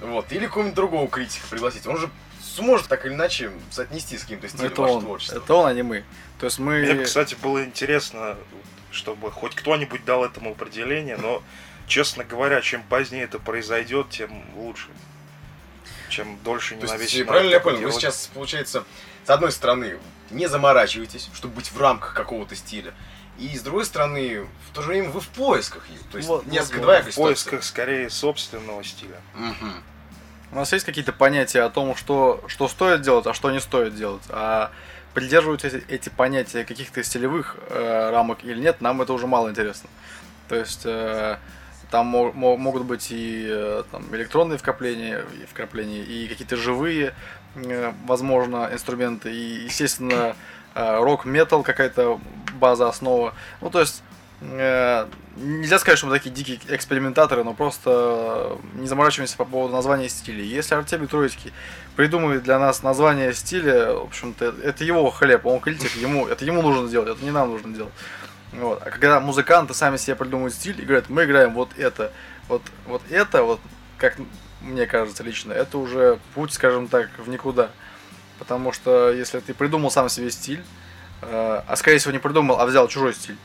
Вот. 0.00 0.30
Или 0.32 0.46
какого-нибудь 0.46 0.74
другого 0.74 1.08
критика 1.08 1.46
пригласить. 1.48 1.86
Он 1.86 1.96
же 1.96 2.08
сможет 2.40 2.88
так 2.88 3.06
или 3.06 3.14
иначе 3.14 3.50
соотнести 3.70 4.16
с 4.18 4.22
каким-то 4.22 4.48
стилем 4.48 4.66
это 4.66 4.82
ваше 4.82 4.94
он, 4.94 5.02
творчество. 5.02 5.38
Это 5.38 5.54
он, 5.54 5.66
а 5.66 5.72
не 5.72 5.82
мы. 5.82 6.04
То 6.38 6.46
есть 6.46 6.58
мы... 6.58 6.80
Мне, 6.80 7.04
кстати, 7.04 7.36
было 7.40 7.64
интересно, 7.64 8.36
чтобы 8.90 9.30
хоть 9.30 9.54
кто-нибудь 9.54 10.04
дал 10.04 10.24
этому 10.24 10.50
определение, 10.50 11.16
но, 11.16 11.42
честно 11.86 12.24
говоря, 12.24 12.60
чем 12.60 12.82
позднее 12.82 13.24
это 13.24 13.38
произойдет, 13.38 14.10
тем 14.10 14.30
лучше. 14.56 14.88
Чем 16.12 16.38
дольше 16.44 16.74
не 16.74 16.86
То 16.86 16.94
есть, 16.94 17.26
правильно 17.26 17.52
я 17.52 17.60
понял, 17.60 17.78
делать. 17.78 17.94
вы 17.94 18.00
сейчас, 18.00 18.28
получается, 18.34 18.84
с 19.24 19.30
одной 19.30 19.50
стороны, 19.50 19.98
не 20.30 20.46
заморачиваетесь, 20.46 21.30
чтобы 21.32 21.54
быть 21.54 21.72
в 21.72 21.80
рамках 21.80 22.12
какого-то 22.12 22.54
стиля, 22.54 22.92
и 23.38 23.56
с 23.56 23.62
другой 23.62 23.86
стороны, 23.86 24.46
в 24.68 24.74
то 24.74 24.82
же 24.82 24.88
время 24.88 25.08
вы 25.08 25.20
в 25.20 25.28
поисках. 25.28 25.86
То 26.10 26.18
есть 26.18 26.28
вот, 26.28 26.46
несколько 26.46 26.76
вот, 26.76 26.82
двоякая 26.82 27.12
В 27.12 27.14
поисках 27.14 27.64
скорее 27.64 28.10
собственного 28.10 28.84
стиля. 28.84 29.22
Угу. 29.34 29.70
У 30.52 30.56
нас 30.56 30.70
есть 30.74 30.84
какие-то 30.84 31.14
понятия 31.14 31.62
о 31.62 31.70
том, 31.70 31.96
что, 31.96 32.44
что 32.46 32.68
стоит 32.68 33.00
делать, 33.00 33.26
а 33.26 33.32
что 33.32 33.50
не 33.50 33.60
стоит 33.60 33.94
делать. 33.94 34.22
А 34.28 34.70
придерживаются 35.14 35.68
эти, 35.68 35.82
эти 35.88 36.08
понятия 36.10 36.64
каких-то 36.64 37.02
стилевых 37.02 37.56
э, 37.70 38.10
рамок 38.10 38.44
или 38.44 38.60
нет, 38.60 38.82
нам 38.82 39.00
это 39.00 39.14
уже 39.14 39.26
мало 39.26 39.48
интересно. 39.48 39.88
То 40.48 40.56
есть 40.56 40.82
э, 40.84 41.38
там 41.92 42.06
мо- 42.06 42.32
могут 42.32 42.84
быть 42.84 43.08
и 43.10 43.46
э, 43.48 43.82
там, 43.92 44.02
электронные 44.16 44.56
вкрапления, 44.56 45.24
и 45.42 45.46
вкрапления, 45.46 46.02
и 46.02 46.26
какие-то 46.26 46.56
живые, 46.56 47.14
э, 47.54 47.92
возможно, 48.06 48.70
инструменты, 48.72 49.30
и, 49.30 49.64
естественно, 49.64 50.34
э, 50.74 50.96
рок-метал 50.96 51.62
какая-то 51.62 52.18
база, 52.54 52.88
основа. 52.88 53.34
Ну, 53.60 53.70
то 53.70 53.80
есть 53.80 54.02
нельзя 55.36 55.78
сказать, 55.78 55.98
что 55.98 56.08
мы 56.08 56.14
такие 56.14 56.34
дикие 56.34 56.58
экспериментаторы, 56.68 57.44
но 57.44 57.54
просто 57.54 58.58
не 58.74 58.88
заморачиваемся 58.88 59.36
по 59.36 59.44
поводу 59.44 59.72
названия 59.72 60.08
стиля. 60.08 60.42
Если 60.42 60.74
Артемий 60.74 61.06
Троицкий 61.06 61.52
придумывает 61.94 62.42
для 62.42 62.58
нас 62.58 62.82
название 62.82 63.34
стиля, 63.34 63.92
в 63.92 64.06
общем-то, 64.06 64.52
это 64.64 64.82
его 64.82 65.10
хлеб, 65.10 65.46
он 65.46 65.60
критик, 65.60 65.94
ему, 65.94 66.26
это 66.26 66.44
ему 66.44 66.60
нужно 66.62 66.88
сделать, 66.88 67.10
это 67.10 67.24
не 67.24 67.30
нам 67.30 67.50
нужно 67.50 67.72
делать. 67.72 67.92
Вот. 68.52 68.82
А 68.84 68.90
когда 68.90 69.20
музыканты 69.20 69.74
сами 69.74 69.96
себе 69.96 70.16
придумывают 70.16 70.54
стиль 70.54 70.80
и 70.80 70.84
говорят, 70.84 71.08
мы 71.08 71.24
играем 71.24 71.54
вот 71.54 71.70
это, 71.78 72.12
вот, 72.48 72.62
вот 72.86 73.02
это, 73.10 73.42
вот, 73.42 73.60
как 73.98 74.16
мне 74.60 74.86
кажется 74.86 75.22
лично, 75.22 75.52
это 75.52 75.78
уже 75.78 76.18
путь, 76.34 76.52
скажем 76.52 76.88
так, 76.88 77.08
в 77.18 77.28
никуда. 77.28 77.70
Потому 78.38 78.72
что 78.72 79.10
если 79.12 79.40
ты 79.40 79.54
придумал 79.54 79.90
сам 79.90 80.08
себе 80.08 80.30
стиль, 80.30 80.62
э, 81.22 81.62
а 81.66 81.76
скорее 81.76 81.98
всего 81.98 82.12
не 82.12 82.18
придумал, 82.18 82.60
а 82.60 82.66
взял 82.66 82.88
чужой 82.88 83.14
стиль, 83.14 83.38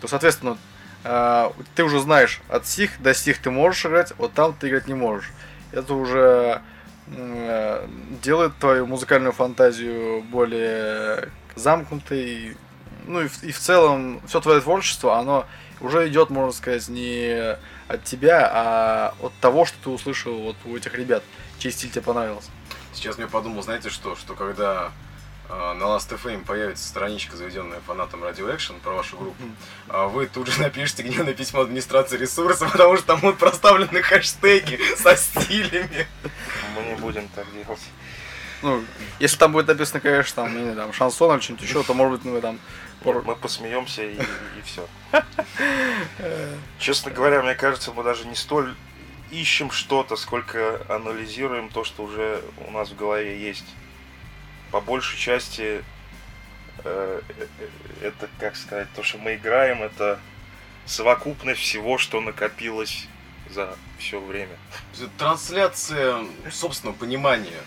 то, 0.00 0.08
соответственно, 0.08 0.56
э, 1.04 1.50
ты 1.74 1.84
уже 1.84 2.00
знаешь, 2.00 2.40
от 2.48 2.66
сих 2.66 3.00
до 3.02 3.14
сих 3.14 3.38
ты 3.38 3.50
можешь 3.50 3.84
играть, 3.84 4.12
вот 4.16 4.32
там 4.32 4.54
ты 4.54 4.68
играть 4.68 4.86
не 4.86 4.94
можешь. 4.94 5.30
Это 5.72 5.94
уже 5.94 6.62
э, 7.08 7.86
делает 8.22 8.56
твою 8.58 8.86
музыкальную 8.86 9.32
фантазию 9.32 10.22
более 10.22 11.30
замкнутой. 11.56 12.56
Ну 13.04 13.22
и 13.22 13.28
в, 13.28 13.42
и 13.42 13.52
в 13.52 13.58
целом 13.58 14.20
все 14.26 14.40
твое 14.40 14.60
творчество, 14.60 15.18
оно 15.18 15.46
уже 15.80 16.08
идет, 16.08 16.30
можно 16.30 16.52
сказать, 16.52 16.88
не 16.88 17.56
от 17.88 18.04
тебя, 18.04 18.48
а 18.52 19.14
от 19.20 19.32
того, 19.40 19.64
что 19.66 19.76
ты 19.82 19.90
услышал 19.90 20.34
вот 20.36 20.56
у 20.64 20.76
этих 20.76 20.94
ребят, 20.94 21.22
чей 21.58 21.70
стиль 21.70 21.90
тебе 21.90 22.02
понравился. 22.02 22.50
Сейчас 22.92 23.18
мне 23.18 23.26
подумал, 23.26 23.62
знаете 23.62 23.90
что, 23.90 24.16
что 24.16 24.34
когда 24.34 24.92
а, 25.48 25.74
на 25.74 25.84
Last.fm 25.84 26.44
появится 26.44 26.86
страничка, 26.88 27.36
заведенная 27.36 27.80
фанатом 27.86 28.24
Radio 28.24 28.54
Action 28.54 28.80
про 28.80 28.92
вашу 28.92 29.16
группу, 29.18 29.42
а 29.88 30.06
вы 30.06 30.26
тут 30.26 30.48
же 30.48 30.60
напишите 30.62 31.02
гневное 31.02 31.34
письмо 31.34 31.60
администрации 31.60 32.16
ресурса, 32.16 32.68
потому 32.72 32.96
что 32.96 33.06
там 33.06 33.20
будут 33.20 33.38
проставлены 33.38 34.00
хэштеги 34.02 34.78
со 34.96 35.16
стилями. 35.16 36.06
Мы 36.74 36.82
не 36.84 36.94
будем 36.94 37.28
так 37.28 37.46
делать. 37.52 37.80
Ну, 38.64 38.82
если 39.18 39.36
там 39.36 39.52
будет 39.52 39.68
написано, 39.68 40.00
конечно, 40.00 40.44
там, 40.44 40.68
не, 40.68 40.74
там 40.74 40.90
шансон 40.94 41.34
или 41.34 41.42
что-нибудь 41.42 41.68
еще, 41.68 41.82
то 41.82 41.92
может 41.92 42.22
быть 42.22 42.32
мы 42.32 42.40
там... 42.40 42.58
Мы 43.04 43.36
посмеемся 43.36 44.02
и, 44.02 44.14
и 44.14 44.62
все. 44.64 44.88
Честно 46.78 47.10
говоря, 47.10 47.42
мне 47.42 47.54
кажется, 47.54 47.92
мы 47.92 48.02
даже 48.02 48.26
не 48.26 48.34
столь 48.34 48.74
ищем 49.30 49.70
что-то, 49.70 50.16
сколько 50.16 50.80
анализируем 50.88 51.68
то, 51.68 51.84
что 51.84 52.04
уже 52.04 52.42
у 52.66 52.70
нас 52.70 52.88
в 52.88 52.96
голове 52.96 53.38
есть 53.38 53.66
по 54.70 54.80
большей 54.80 55.18
части 55.18 55.84
э, 56.84 57.20
э, 57.28 57.46
это, 58.00 58.30
как 58.40 58.56
сказать, 58.56 58.88
то, 58.96 59.02
что 59.02 59.18
мы 59.18 59.34
играем, 59.34 59.82
это 59.82 60.18
совокупность 60.86 61.60
всего, 61.60 61.98
что 61.98 62.22
накопилось 62.22 63.08
за 63.50 63.76
все 63.98 64.18
время. 64.18 64.56
Трансляция 65.18 66.24
собственного 66.50 66.96
понимания 66.96 67.60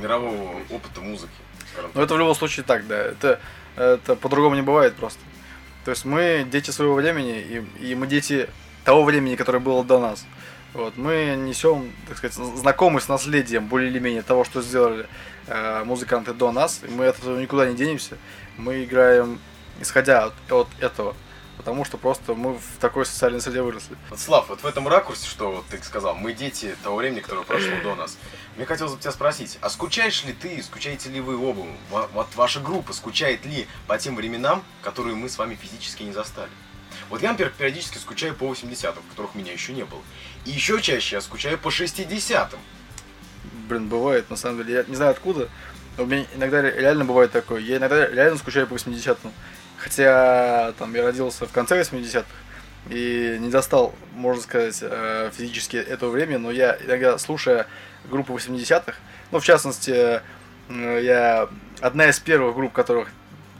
мирового 0.00 0.60
опыта 0.70 1.00
музыки. 1.00 1.32
Ну 1.94 2.02
это 2.02 2.14
в 2.14 2.18
любом 2.18 2.34
случае 2.34 2.64
так, 2.64 2.86
да. 2.86 2.96
Это, 2.96 3.40
это 3.76 4.16
по-другому 4.16 4.54
не 4.54 4.62
бывает 4.62 4.94
просто. 4.94 5.20
То 5.84 5.90
есть 5.90 6.04
мы 6.04 6.46
дети 6.50 6.70
своего 6.70 6.94
времени, 6.94 7.38
и, 7.80 7.90
и 7.90 7.94
мы 7.94 8.06
дети 8.06 8.48
того 8.84 9.04
времени, 9.04 9.36
которое 9.36 9.60
было 9.60 9.84
до 9.84 9.98
нас. 9.98 10.26
Вот, 10.72 10.96
мы 10.96 11.36
несем, 11.38 11.90
так 12.06 12.18
сказать, 12.18 12.36
знакомы 12.36 13.00
с 13.00 13.08
наследием 13.08 13.66
более 13.66 13.90
или 13.90 13.98
менее 13.98 14.22
того, 14.22 14.44
что 14.44 14.60
сделали 14.60 15.06
э, 15.46 15.84
музыканты 15.84 16.34
до 16.34 16.52
нас. 16.52 16.80
И 16.86 16.90
мы 16.90 17.06
от 17.06 17.18
этого 17.18 17.38
никуда 17.38 17.66
не 17.66 17.74
денемся. 17.74 18.18
Мы 18.58 18.84
играем, 18.84 19.38
исходя 19.80 20.24
от, 20.24 20.34
от 20.50 20.68
этого. 20.80 21.14
Потому 21.66 21.84
что 21.84 21.98
просто 21.98 22.34
мы 22.34 22.52
в 22.54 22.78
такой 22.78 23.04
социальной 23.04 23.40
среде 23.40 23.60
выросли. 23.60 23.96
Слав, 24.16 24.48
вот 24.50 24.62
в 24.62 24.66
этом 24.66 24.86
ракурсе, 24.86 25.26
что 25.26 25.50
вот 25.50 25.66
ты 25.66 25.82
сказал, 25.82 26.14
мы 26.14 26.32
дети 26.32 26.76
того 26.84 26.94
времени, 26.94 27.18
которое 27.18 27.42
прошло 27.42 27.72
до 27.82 27.96
нас. 27.96 28.18
Мне 28.54 28.66
хотелось 28.66 28.92
бы 28.92 29.00
тебя 29.00 29.10
спросить, 29.10 29.58
а 29.60 29.68
скучаешь 29.68 30.22
ли 30.22 30.32
ты, 30.32 30.62
скучаете 30.62 31.08
ли 31.08 31.20
вы 31.20 31.36
оба, 31.36 31.66
вот 31.90 32.28
ваша 32.36 32.60
группа 32.60 32.92
скучает 32.92 33.44
ли 33.44 33.66
по 33.88 33.98
тем 33.98 34.14
временам, 34.14 34.62
которые 34.80 35.16
мы 35.16 35.28
с 35.28 35.38
вами 35.38 35.56
физически 35.56 36.04
не 36.04 36.12
застали? 36.12 36.52
Вот 37.10 37.20
я, 37.20 37.30
например, 37.30 37.52
периодически 37.58 37.98
скучаю 37.98 38.36
по 38.36 38.44
80-м, 38.44 39.02
в 39.02 39.10
которых 39.10 39.34
меня 39.34 39.52
еще 39.52 39.72
не 39.72 39.84
было. 39.84 40.02
И 40.44 40.52
еще 40.52 40.80
чаще 40.80 41.16
я 41.16 41.20
скучаю 41.20 41.58
по 41.58 41.70
60-м. 41.70 42.60
Блин, 43.68 43.88
бывает, 43.88 44.30
на 44.30 44.36
самом 44.36 44.58
деле. 44.58 44.74
Я 44.74 44.84
не 44.84 44.94
знаю 44.94 45.10
откуда, 45.10 45.48
но 45.96 46.04
у 46.04 46.06
меня 46.06 46.26
иногда 46.32 46.62
реально 46.62 47.04
бывает 47.04 47.32
такое. 47.32 47.60
Я 47.60 47.78
иногда 47.78 48.06
реально 48.06 48.38
скучаю 48.38 48.68
по 48.68 48.74
80-м. 48.74 49.32
Хотя 49.76 50.72
там 50.78 50.94
я 50.94 51.04
родился 51.04 51.46
в 51.46 51.52
конце 51.52 51.80
80-х 51.80 52.26
и 52.88 53.36
не 53.40 53.50
застал, 53.50 53.94
можно 54.14 54.42
сказать, 54.42 54.78
э, 54.80 55.30
физически 55.34 55.76
это 55.76 56.08
время, 56.08 56.38
но 56.38 56.50
я 56.50 56.76
иногда, 56.84 57.18
слушая 57.18 57.66
группу 58.08 58.34
80-х, 58.34 58.94
ну, 59.32 59.40
в 59.40 59.44
частности, 59.44 60.20
э, 60.68 61.00
я 61.02 61.48
одна 61.80 62.08
из 62.08 62.20
первых 62.20 62.54
групп, 62.54 62.72
которых 62.72 63.08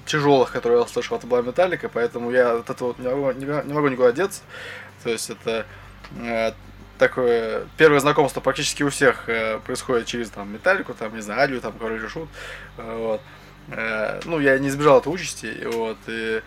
тяжелых, 0.04 0.52
которые 0.52 0.80
я 0.80 0.86
слышал, 0.86 1.16
это 1.16 1.26
была 1.26 1.42
Металлика, 1.42 1.88
поэтому 1.88 2.30
я 2.30 2.52
от 2.52 2.70
этого 2.70 2.94
не 2.98 3.08
могу, 3.08 3.32
не, 3.32 3.74
могу 3.74 3.88
никуда 3.88 4.12
деться. 4.12 4.42
То 5.02 5.10
есть 5.10 5.28
это 5.30 5.66
э, 6.20 6.52
такое 6.98 7.64
первое 7.76 7.98
знакомство 7.98 8.40
практически 8.40 8.84
у 8.84 8.90
всех 8.90 9.28
происходит 9.64 10.06
через 10.06 10.30
там 10.30 10.52
Металлику, 10.52 10.94
там, 10.94 11.14
не 11.14 11.20
знаю, 11.20 11.42
Алию, 11.42 11.60
там, 11.60 11.72
Король 11.72 12.08
Шут. 12.08 12.28
Вот. 12.76 13.20
Э, 13.68 14.20
ну, 14.24 14.40
я 14.40 14.58
не 14.58 14.68
избежал 14.68 15.00
этой 15.00 15.12
участи, 15.12 15.66
вот, 15.66 15.98
и, 16.06 16.42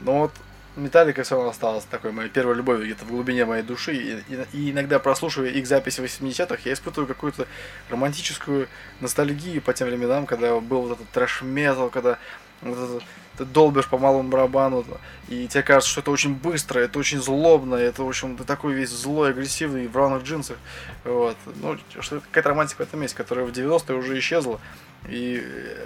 но 0.00 0.20
вот 0.20 0.32
Металлика 0.78 1.24
все 1.24 1.34
равно 1.34 1.50
осталась 1.50 1.84
такой 1.84 2.12
моей 2.12 2.28
первой 2.28 2.54
любовью 2.54 2.84
где-то 2.84 3.04
в 3.04 3.08
глубине 3.08 3.44
моей 3.44 3.62
души. 3.62 3.94
И, 3.94 4.22
и, 4.28 4.46
и 4.52 4.70
иногда 4.70 4.98
прослушивая 4.98 5.50
их 5.50 5.66
записи 5.66 6.00
80-х, 6.00 6.60
я 6.64 6.72
испытываю 6.72 7.08
какую-то 7.08 7.46
романтическую 7.90 8.68
ностальгию 9.00 9.60
по 9.60 9.72
тем 9.72 9.88
временам, 9.88 10.26
когда 10.26 10.58
был 10.60 10.82
вот 10.82 10.92
этот 10.92 11.08
трэш-метал, 11.10 11.90
когда 11.90 12.18
вот 12.62 13.02
ты 13.36 13.44
долбишь 13.44 13.86
по 13.86 13.98
малому 13.98 14.28
барабану, 14.28 14.84
и 15.28 15.46
тебе 15.46 15.62
кажется, 15.62 15.90
что 15.90 16.00
это 16.00 16.10
очень 16.10 16.34
быстро, 16.34 16.80
это 16.80 16.98
очень 16.98 17.22
злобно, 17.22 17.76
это, 17.76 18.02
в 18.02 18.08
общем, 18.08 18.36
ты 18.36 18.42
такой 18.42 18.74
весь 18.74 18.90
злой, 18.90 19.30
агрессивный, 19.30 19.86
в 19.86 19.96
рваных 19.96 20.24
джинсах. 20.24 20.56
Вот. 21.04 21.36
Ну, 21.62 21.78
что 22.00 22.20
какая-то 22.20 22.48
романтика 22.48 22.84
в 22.84 22.88
этом 22.88 23.02
есть, 23.02 23.14
которая 23.14 23.46
в 23.46 23.50
90-е 23.50 23.96
уже 23.96 24.18
исчезла. 24.18 24.60
И 25.06 25.36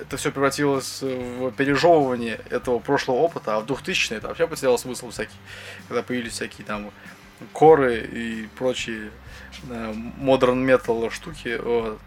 это 0.01 0.17
все 0.17 0.33
превратилось 0.33 1.03
в 1.03 1.51
пережевывание 1.53 2.41
этого 2.51 2.79
прошлого 2.79 3.19
опыта, 3.19 3.57
а 3.57 3.61
в 3.61 3.67
2000-е 3.67 4.19
это 4.19 4.29
вообще 4.29 4.47
потерял 4.47 4.79
смысл 4.79 5.11
всякий, 5.11 5.37
когда 5.89 6.03
появились 6.03 6.33
всякие 6.33 6.67
там 6.67 6.91
коры 7.53 8.01
и 8.01 8.49
прочие 8.59 9.11
модерн 10.17 10.59
метал 10.59 11.11
штуки. 11.11 11.59
Вот 11.63 12.01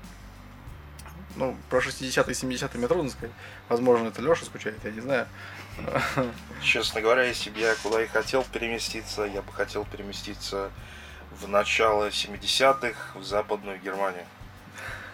ну, 1.35 1.55
про 1.69 1.79
60-е 1.79 2.33
70-е 2.33 2.77
мне 2.77 2.88
трудно 2.88 3.09
сказать. 3.09 3.31
Возможно, 3.69 4.07
это 4.07 4.21
Леша 4.21 4.45
скучает, 4.45 4.79
я 4.83 4.91
не 4.91 5.01
знаю. 5.01 5.27
Честно 6.62 7.01
говоря, 7.01 7.24
если 7.24 7.50
бы 7.50 7.59
я 7.59 7.75
куда 7.83 8.01
и 8.01 8.07
хотел 8.07 8.43
переместиться, 8.43 9.24
я 9.24 9.41
бы 9.41 9.51
хотел 9.51 9.85
переместиться 9.85 10.71
в 11.41 11.47
начало 11.47 12.07
70-х 12.07 13.19
в 13.19 13.24
Западную 13.24 13.79
Германию. 13.79 14.25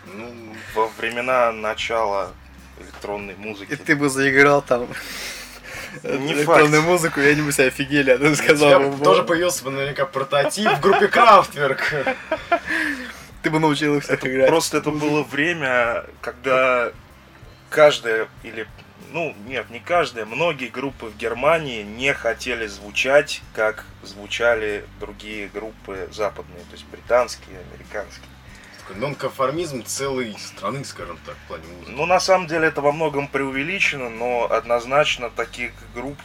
Ну, 0.06 0.56
во 0.76 0.88
времена 0.98 1.52
начала 1.52 2.32
электронной 2.80 3.36
музыки. 3.36 3.72
И 3.72 3.76
ты 3.76 3.96
бы 3.96 4.10
заиграл 4.10 4.62
там 4.62 4.88
не 6.04 6.34
электронную 6.34 6.82
факт. 6.82 6.88
музыку, 6.88 7.20
я 7.20 7.36
нибудь 7.36 7.60
офигели, 7.60 8.12
а 8.12 8.18
ты 8.18 8.36
сказал. 8.36 8.98
Тоже 8.98 9.24
появился 9.24 9.64
бы 9.64 9.72
наверняка 9.72 10.06
прототип 10.06 10.70
в 10.72 10.80
группе 10.80 11.08
Крафтверк. 11.08 11.94
Ты 13.44 13.50
бы 13.50 13.60
научил 13.60 13.98
их 13.98 14.04
всех 14.04 14.24
играть. 14.26 14.48
Просто 14.48 14.78
это 14.78 14.92
было 14.92 15.24
время, 15.24 16.06
когда 16.22 16.92
каждая 17.70 18.28
или 18.44 18.68
ну, 19.12 19.36
нет, 19.46 19.70
не 19.70 19.80
каждая, 19.80 20.26
многие 20.26 20.68
группы 20.68 21.08
в 21.08 21.18
Германии 21.18 21.84
не 21.84 22.14
хотели 22.14 22.68
звучать, 22.68 23.42
как 23.54 23.86
звучали 24.04 24.86
другие 25.02 25.50
группы 25.50 26.08
западные, 26.14 26.60
то 26.60 26.74
есть 26.74 26.86
британские, 26.86 27.58
американские. 27.74 28.28
Нонконформизм 28.96 29.84
целой 29.84 30.36
страны, 30.38 30.84
скажем 30.84 31.18
так, 31.26 31.36
в 31.36 31.48
плане 31.48 31.64
музыки. 31.68 31.92
Ну, 31.92 32.06
на 32.06 32.20
самом 32.20 32.48
деле, 32.48 32.68
это 32.68 32.82
во 32.82 32.92
многом 32.92 33.28
преувеличено, 33.28 34.10
но 34.10 34.52
однозначно 34.52 35.30
таких 35.30 35.72
групп, 35.94 36.18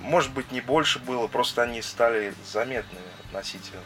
может 0.00 0.32
быть, 0.32 0.50
не 0.52 0.60
больше 0.60 0.98
было, 0.98 1.26
просто 1.26 1.62
они 1.62 1.82
стали 1.82 2.34
заметными 2.44 3.04
относительно. 3.24 3.82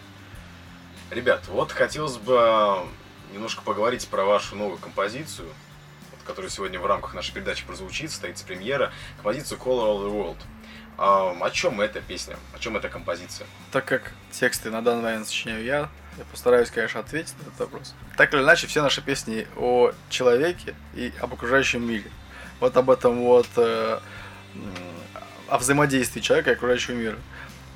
Ребят, 1.10 1.46
вот 1.48 1.72
хотелось 1.72 2.16
бы 2.16 2.36
а, 2.38 2.86
немножко 3.32 3.62
поговорить 3.62 4.08
про 4.08 4.24
вашу 4.24 4.56
новую 4.56 4.78
композицию, 4.78 5.48
которая 6.24 6.50
сегодня 6.50 6.80
в 6.80 6.86
рамках 6.86 7.14
нашей 7.14 7.32
передачи 7.32 7.64
прозвучит, 7.66 8.10
состоится 8.10 8.44
премьера, 8.44 8.92
композицию 9.16 9.58
Color 9.58 9.66
of 9.66 10.04
the 10.04 10.12
World. 10.12 10.36
А, 10.96 11.36
о 11.40 11.50
чем 11.50 11.80
эта 11.80 12.00
песня? 12.00 12.36
О 12.54 12.58
чем 12.58 12.76
эта 12.76 12.88
композиция? 12.88 13.46
Так 13.72 13.84
как 13.84 14.12
тексты 14.30 14.70
на 14.70 14.82
данный 14.82 15.02
момент 15.02 15.26
сочиняю 15.26 15.64
я, 15.64 15.88
я 16.18 16.24
постараюсь, 16.30 16.70
конечно, 16.70 17.00
ответить 17.00 17.34
на 17.38 17.48
этот 17.48 17.60
вопрос. 17.60 17.94
Так 18.16 18.32
или 18.34 18.40
иначе, 18.40 18.66
все 18.66 18.82
наши 18.82 19.02
песни 19.02 19.46
о 19.56 19.92
человеке 20.08 20.74
и 20.94 21.12
об 21.20 21.34
окружающем 21.34 21.86
мире. 21.86 22.10
Вот 22.60 22.76
об 22.76 22.90
этом 22.90 23.20
вот 23.20 23.48
э, 23.56 23.98
о 25.48 25.58
взаимодействии 25.58 26.20
человека 26.20 26.50
и 26.50 26.54
окружающего 26.54 26.94
мира. 26.94 27.18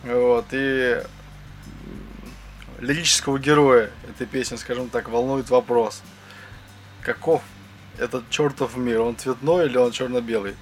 Вот, 0.04 0.46
и 0.52 1.02
лирического 2.78 3.38
героя 3.38 3.90
этой 4.08 4.26
песни, 4.26 4.56
скажем 4.56 4.88
так, 4.88 5.08
волнует 5.08 5.50
вопрос. 5.50 6.02
Каков 7.02 7.42
этот 7.98 8.28
чертов 8.30 8.76
мир? 8.76 9.00
Он 9.00 9.16
цветной 9.16 9.66
или 9.66 9.76
он 9.76 9.90
черно-белый? 9.90 10.54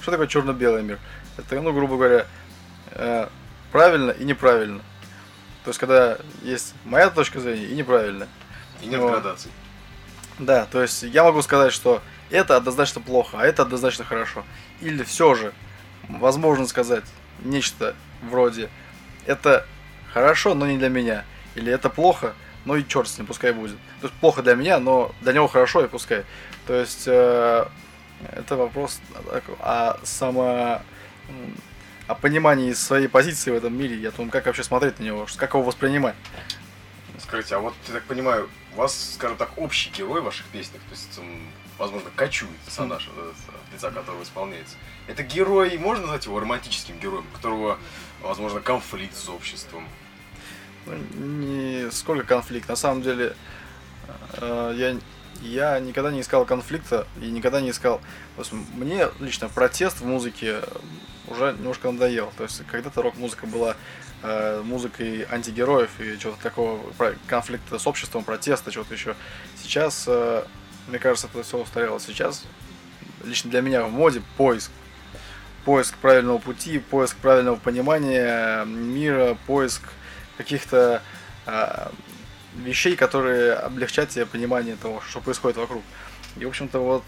Что 0.00 0.12
такое 0.12 0.28
черно-белый 0.28 0.82
мир? 0.82 0.98
Это, 1.36 1.60
ну, 1.60 1.72
грубо 1.72 1.96
говоря, 1.96 2.26
э, 2.92 3.28
правильно 3.72 4.12
и 4.12 4.24
неправильно. 4.24 4.82
То 5.66 5.70
есть, 5.70 5.80
когда 5.80 6.18
есть 6.44 6.74
моя 6.84 7.10
точка 7.10 7.40
зрения 7.40 7.66
и 7.66 7.74
неправильная. 7.74 8.28
И 8.82 8.86
нет 8.86 9.00
Но, 9.00 9.08
градаций. 9.08 9.50
Да, 10.38 10.64
то 10.64 10.80
есть 10.80 11.02
я 11.02 11.24
могу 11.24 11.42
сказать, 11.42 11.72
что 11.72 12.02
это 12.30 12.54
однозначно 12.54 13.00
плохо, 13.00 13.38
а 13.40 13.44
это 13.44 13.62
однозначно 13.62 14.04
хорошо. 14.04 14.44
Или 14.80 15.02
все 15.02 15.34
же, 15.34 15.52
возможно 16.08 16.68
сказать 16.68 17.02
нечто 17.40 17.96
вроде 18.22 18.70
это 19.26 19.66
хорошо, 20.12 20.54
но 20.54 20.68
не 20.68 20.78
для 20.78 20.88
меня. 20.88 21.24
Или 21.56 21.72
это 21.72 21.90
плохо, 21.90 22.34
ну 22.64 22.76
и 22.76 22.86
черт 22.86 23.08
с 23.08 23.18
ним, 23.18 23.26
пускай 23.26 23.50
будет. 23.50 23.76
То 24.00 24.06
есть 24.06 24.14
плохо 24.20 24.44
для 24.44 24.54
меня, 24.54 24.78
но 24.78 25.12
для 25.20 25.32
него 25.32 25.48
хорошо 25.48 25.84
и 25.84 25.88
пускай. 25.88 26.24
То 26.68 26.74
есть 26.74 27.08
э, 27.08 27.66
это 28.30 28.54
вопрос 28.54 29.00
о 29.58 29.98
само 30.04 30.80
о 32.06 32.14
понимании 32.14 32.72
своей 32.72 33.08
позиции 33.08 33.50
в 33.50 33.54
этом 33.54 33.76
мире, 33.76 33.96
я 33.96 34.10
думаю, 34.10 34.30
как 34.30 34.46
вообще 34.46 34.62
смотреть 34.62 34.98
на 34.98 35.04
него, 35.04 35.26
как 35.36 35.54
его 35.54 35.62
воспринимать. 35.62 36.14
Скажите, 37.18 37.56
а 37.56 37.58
вот, 37.58 37.74
я 37.88 37.94
так 37.94 38.04
понимаю, 38.04 38.48
у 38.74 38.76
вас, 38.76 39.14
скажем 39.14 39.36
так, 39.36 39.50
общий 39.56 39.90
герой 39.90 40.20
в 40.20 40.24
ваших 40.24 40.46
песнях, 40.46 40.82
то 40.82 40.90
есть, 40.90 41.20
возможно, 41.78 42.10
кочует 42.14 42.56
персонаж, 42.64 43.08
от 43.08 43.72
лица 43.72 43.90
которого 43.90 44.22
исполняется. 44.22 44.76
Это 45.06 45.22
герой, 45.22 45.76
можно 45.78 46.02
назвать 46.02 46.26
его 46.26 46.38
романтическим 46.38 46.98
героем, 46.98 47.24
у 47.32 47.36
которого, 47.36 47.78
возможно, 48.22 48.60
конфликт 48.60 49.16
с 49.16 49.28
обществом, 49.28 49.88
ну, 50.86 50.94
не 51.18 51.90
сколько 51.90 52.24
конфликт. 52.24 52.68
На 52.68 52.76
самом 52.76 53.02
деле, 53.02 53.34
э, 54.34 54.72
я, 54.76 54.96
я 55.42 55.78
никогда 55.80 56.10
не 56.10 56.20
искал 56.20 56.44
конфликта 56.44 57.06
и 57.20 57.26
никогда 57.26 57.60
не 57.60 57.70
искал... 57.70 58.00
То 58.36 58.42
есть, 58.42 58.52
мне 58.52 59.08
лично 59.20 59.48
протест 59.48 60.00
в 60.00 60.06
музыке 60.06 60.60
уже 61.28 61.52
немножко 61.52 61.90
надоел. 61.90 62.32
То 62.36 62.44
есть, 62.44 62.62
когда-то 62.66 63.02
рок-музыка 63.02 63.46
была 63.46 63.76
э, 64.22 64.62
музыкой 64.64 65.26
антигероев 65.30 65.90
и 66.00 66.18
чего-то 66.18 66.42
такого, 66.42 66.80
конфликта 67.26 67.78
с 67.78 67.86
обществом, 67.86 68.24
протеста, 68.24 68.70
чего-то 68.70 68.94
еще. 68.94 69.16
Сейчас, 69.62 70.04
э, 70.06 70.44
мне 70.88 70.98
кажется, 70.98 71.28
это 71.32 71.42
все 71.42 71.58
устарело. 71.58 71.98
Сейчас, 72.00 72.44
лично 73.24 73.50
для 73.50 73.60
меня 73.60 73.84
в 73.84 73.90
моде 73.90 74.22
поиск 74.36 74.70
поиск 75.66 75.96
правильного 75.96 76.38
пути, 76.38 76.78
поиск 76.78 77.16
правильного 77.16 77.56
понимания 77.56 78.64
мира, 78.64 79.36
поиск 79.48 79.82
каких-то 80.38 81.02
э, 81.44 81.88
вещей, 82.56 82.96
которые 82.96 83.54
облегчат 83.54 84.08
тебе 84.08 84.26
понимание 84.26 84.76
того, 84.76 85.02
что 85.08 85.20
происходит 85.20 85.56
вокруг. 85.56 85.82
И, 86.36 86.44
в 86.44 86.48
общем-то, 86.48 86.78
вот, 86.78 87.04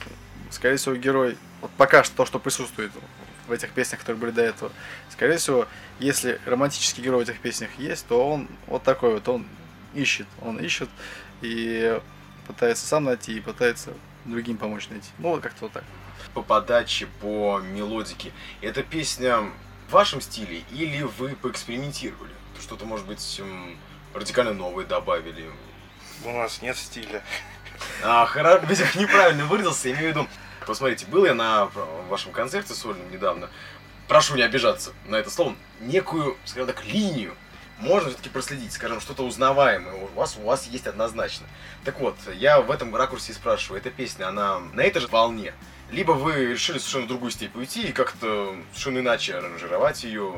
скорее 0.50 0.76
всего, 0.76 0.94
герой, 0.94 1.36
вот 1.60 1.70
пока 1.76 2.04
что 2.04 2.16
то, 2.16 2.26
что 2.26 2.38
присутствует 2.38 2.92
в 3.46 3.52
этих 3.52 3.70
песнях, 3.72 4.00
которые 4.00 4.20
были 4.20 4.30
до 4.30 4.42
этого, 4.42 4.72
скорее 5.10 5.38
всего, 5.38 5.66
если 5.98 6.40
романтический 6.44 7.02
герой 7.02 7.24
в 7.24 7.28
этих 7.28 7.40
песнях 7.40 7.70
есть, 7.78 8.06
то 8.06 8.26
он 8.28 8.48
вот 8.66 8.82
такой 8.82 9.14
вот, 9.14 9.28
он 9.28 9.46
ищет. 9.94 10.26
Он 10.42 10.58
ищет 10.58 10.88
и 11.40 12.00
пытается 12.46 12.86
сам 12.86 13.04
найти, 13.04 13.36
и 13.36 13.40
пытается 13.40 13.92
другим 14.24 14.56
помочь 14.56 14.88
найти. 14.88 15.08
Ну, 15.18 15.30
вот 15.30 15.42
как-то 15.42 15.64
вот 15.64 15.72
так. 15.72 15.84
По 16.34 16.42
подаче, 16.42 17.06
по 17.20 17.60
мелодике. 17.60 18.32
Эта 18.60 18.82
песня 18.82 19.50
в 19.88 19.92
вашем 19.92 20.20
стиле 20.20 20.62
или 20.70 21.02
вы 21.02 21.30
поэкспериментировали? 21.34 22.32
Что-то, 22.60 22.84
может 22.84 23.06
быть, 23.06 23.40
радикально 24.14 24.54
новое 24.54 24.84
добавили? 24.84 25.50
У 26.24 26.30
нас 26.30 26.62
нет 26.62 26.76
стиля. 26.76 27.22
А, 28.02 28.26
хорошо, 28.26 28.66
неправильно 28.98 29.44
выразился, 29.44 29.88
я 29.88 29.94
имею 29.94 30.12
в 30.12 30.16
виду, 30.16 30.28
посмотрите, 30.66 31.06
был 31.06 31.24
я 31.24 31.34
на 31.34 31.66
вашем 32.08 32.32
концерте 32.32 32.74
сольном 32.74 33.10
недавно, 33.10 33.48
прошу 34.08 34.34
не 34.34 34.42
обижаться 34.42 34.92
на 35.06 35.16
это 35.16 35.30
слово, 35.30 35.54
некую, 35.80 36.36
скажем 36.44 36.66
так, 36.66 36.84
линию 36.84 37.34
можно 37.78 38.08
все-таки 38.10 38.28
проследить, 38.28 38.72
скажем, 38.72 39.00
что-то 39.00 39.22
узнаваемое 39.24 39.94
у 39.94 40.06
вас, 40.08 40.36
у 40.36 40.44
вас 40.44 40.66
есть 40.66 40.86
однозначно. 40.86 41.46
Так 41.84 42.00
вот, 42.00 42.16
я 42.34 42.60
в 42.60 42.70
этом 42.70 42.94
ракурсе 42.94 43.32
и 43.32 43.34
спрашиваю, 43.34 43.80
эта 43.80 43.90
песня, 43.90 44.28
она 44.28 44.58
на 44.72 44.80
этой 44.80 45.00
же 45.00 45.08
волне? 45.08 45.54
Либо 45.90 46.12
вы 46.12 46.46
решили 46.46 46.78
совершенно 46.78 47.04
в 47.04 47.08
другую 47.08 47.30
степь 47.30 47.56
уйти 47.56 47.88
и 47.88 47.92
как-то 47.92 48.56
совершенно 48.72 48.98
иначе 48.98 49.34
аранжировать 49.36 50.04
ее, 50.04 50.34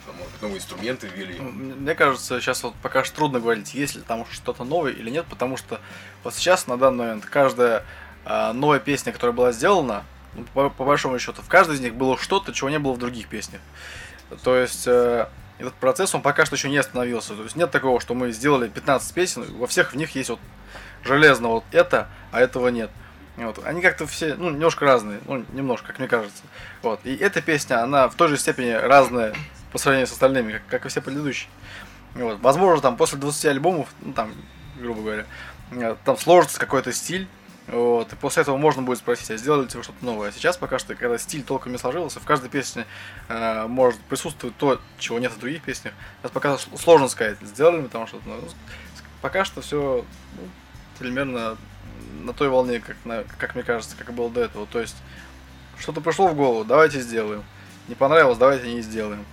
какие-то, 0.00 0.18
может 0.18 0.42
новые 0.42 0.58
инструменты 0.58 1.08
ввели? 1.08 1.38
Ну, 1.38 1.50
мне 1.50 1.94
кажется, 1.94 2.40
сейчас 2.40 2.62
вот 2.62 2.74
пока 2.82 3.04
что 3.04 3.16
трудно 3.16 3.40
говорить, 3.40 3.74
есть 3.74 3.96
ли 3.96 4.02
там 4.02 4.26
что-то 4.30 4.64
новое 4.64 4.92
или 4.92 5.10
нет, 5.10 5.26
потому 5.28 5.56
что 5.56 5.80
вот 6.24 6.34
сейчас, 6.34 6.66
на 6.66 6.76
данный 6.76 7.06
момент, 7.06 7.24
каждая 7.26 7.84
э, 8.24 8.52
новая 8.52 8.78
песня, 8.78 9.12
которая 9.12 9.34
была 9.34 9.52
сделана, 9.52 10.04
ну, 10.34 10.44
по, 10.54 10.70
по 10.70 10.84
большому 10.84 11.18
счету, 11.18 11.42
в 11.42 11.48
каждой 11.48 11.76
из 11.76 11.80
них 11.80 11.94
было 11.94 12.16
что-то, 12.16 12.52
чего 12.52 12.70
не 12.70 12.78
было 12.78 12.92
в 12.92 12.98
других 12.98 13.28
песнях. 13.28 13.60
То 14.42 14.56
есть 14.56 14.86
э, 14.86 15.26
этот 15.58 15.74
процесс, 15.74 16.14
он 16.14 16.22
пока 16.22 16.46
что 16.46 16.56
еще 16.56 16.68
не 16.68 16.78
остановился. 16.78 17.34
То 17.34 17.42
есть 17.42 17.56
нет 17.56 17.70
такого, 17.70 18.00
что 18.00 18.14
мы 18.14 18.32
сделали 18.32 18.68
15 18.68 19.14
песен, 19.14 19.44
во 19.58 19.66
всех 19.66 19.92
в 19.92 19.96
них 19.96 20.14
есть 20.14 20.30
вот 20.30 20.40
железно 21.04 21.48
вот 21.48 21.64
это, 21.72 22.08
а 22.30 22.40
этого 22.40 22.68
нет. 22.68 22.90
Вот. 23.36 23.60
Они 23.64 23.80
как-то 23.80 24.06
все, 24.06 24.34
ну, 24.34 24.50
немножко 24.50 24.84
разные, 24.84 25.20
ну, 25.26 25.44
немножко, 25.52 25.88
как 25.88 25.98
мне 25.98 26.08
кажется. 26.08 26.42
Вот. 26.82 27.00
И 27.04 27.16
эта 27.16 27.40
песня, 27.40 27.82
она 27.82 28.08
в 28.08 28.14
той 28.14 28.28
же 28.28 28.36
степени 28.36 28.70
разная 28.70 29.34
по 29.72 29.78
сравнению 29.78 30.06
с 30.06 30.12
остальными, 30.12 30.52
как, 30.52 30.66
как 30.66 30.86
и 30.86 30.88
все 30.88 31.00
предыдущие. 31.00 31.50
Вот. 32.14 32.40
Возможно, 32.40 32.82
там 32.82 32.96
после 32.96 33.18
20 33.18 33.44
альбомов, 33.46 33.88
ну, 34.00 34.12
там, 34.12 34.34
грубо 34.78 35.02
говоря, 35.02 35.26
э, 35.72 35.96
там 36.04 36.16
сложится 36.16 36.58
какой-то 36.58 36.92
стиль, 36.92 37.28
вот, 37.66 38.12
и 38.12 38.16
после 38.16 38.42
этого 38.42 38.56
можно 38.56 38.82
будет 38.82 38.98
спросить, 38.98 39.30
а 39.30 39.36
сделали 39.36 39.62
ли 39.62 39.68
вы 39.72 39.82
что-то 39.82 40.04
новое. 40.04 40.30
А 40.30 40.32
сейчас 40.32 40.56
пока 40.56 40.78
что, 40.80 40.96
когда 40.96 41.18
стиль 41.18 41.44
толком 41.44 41.70
не 41.70 41.78
сложился, 41.78 42.18
в 42.18 42.24
каждой 42.24 42.50
песне 42.50 42.84
э, 43.28 43.66
может 43.68 44.00
присутствовать 44.00 44.56
то, 44.56 44.80
чего 44.98 45.20
нет 45.20 45.32
в 45.32 45.38
других 45.38 45.62
песнях. 45.62 45.94
Сейчас 46.20 46.32
пока 46.32 46.58
сложно 46.58 47.08
сказать, 47.08 47.38
сделали 47.42 47.82
мы 47.82 47.88
там 47.88 48.08
что-то 48.08 48.28
новое. 48.28 48.50
Пока 49.20 49.44
что 49.44 49.60
все 49.60 50.04
ну, 50.36 50.48
примерно 50.98 51.56
на 52.22 52.32
той 52.32 52.48
волне, 52.48 52.80
как, 52.80 52.96
на, 53.04 53.24
как 53.38 53.54
мне 53.54 53.62
кажется, 53.62 53.96
как 53.96 54.12
было 54.12 54.30
до 54.30 54.40
этого. 54.40 54.66
То 54.66 54.80
есть, 54.80 54.96
что-то 55.78 56.00
пришло 56.00 56.28
в 56.28 56.34
голову, 56.34 56.64
давайте 56.64 57.00
сделаем. 57.00 57.44
Не 57.88 57.94
понравилось, 57.94 58.38
давайте 58.38 58.72
не 58.72 58.80
сделаем. 58.80 59.24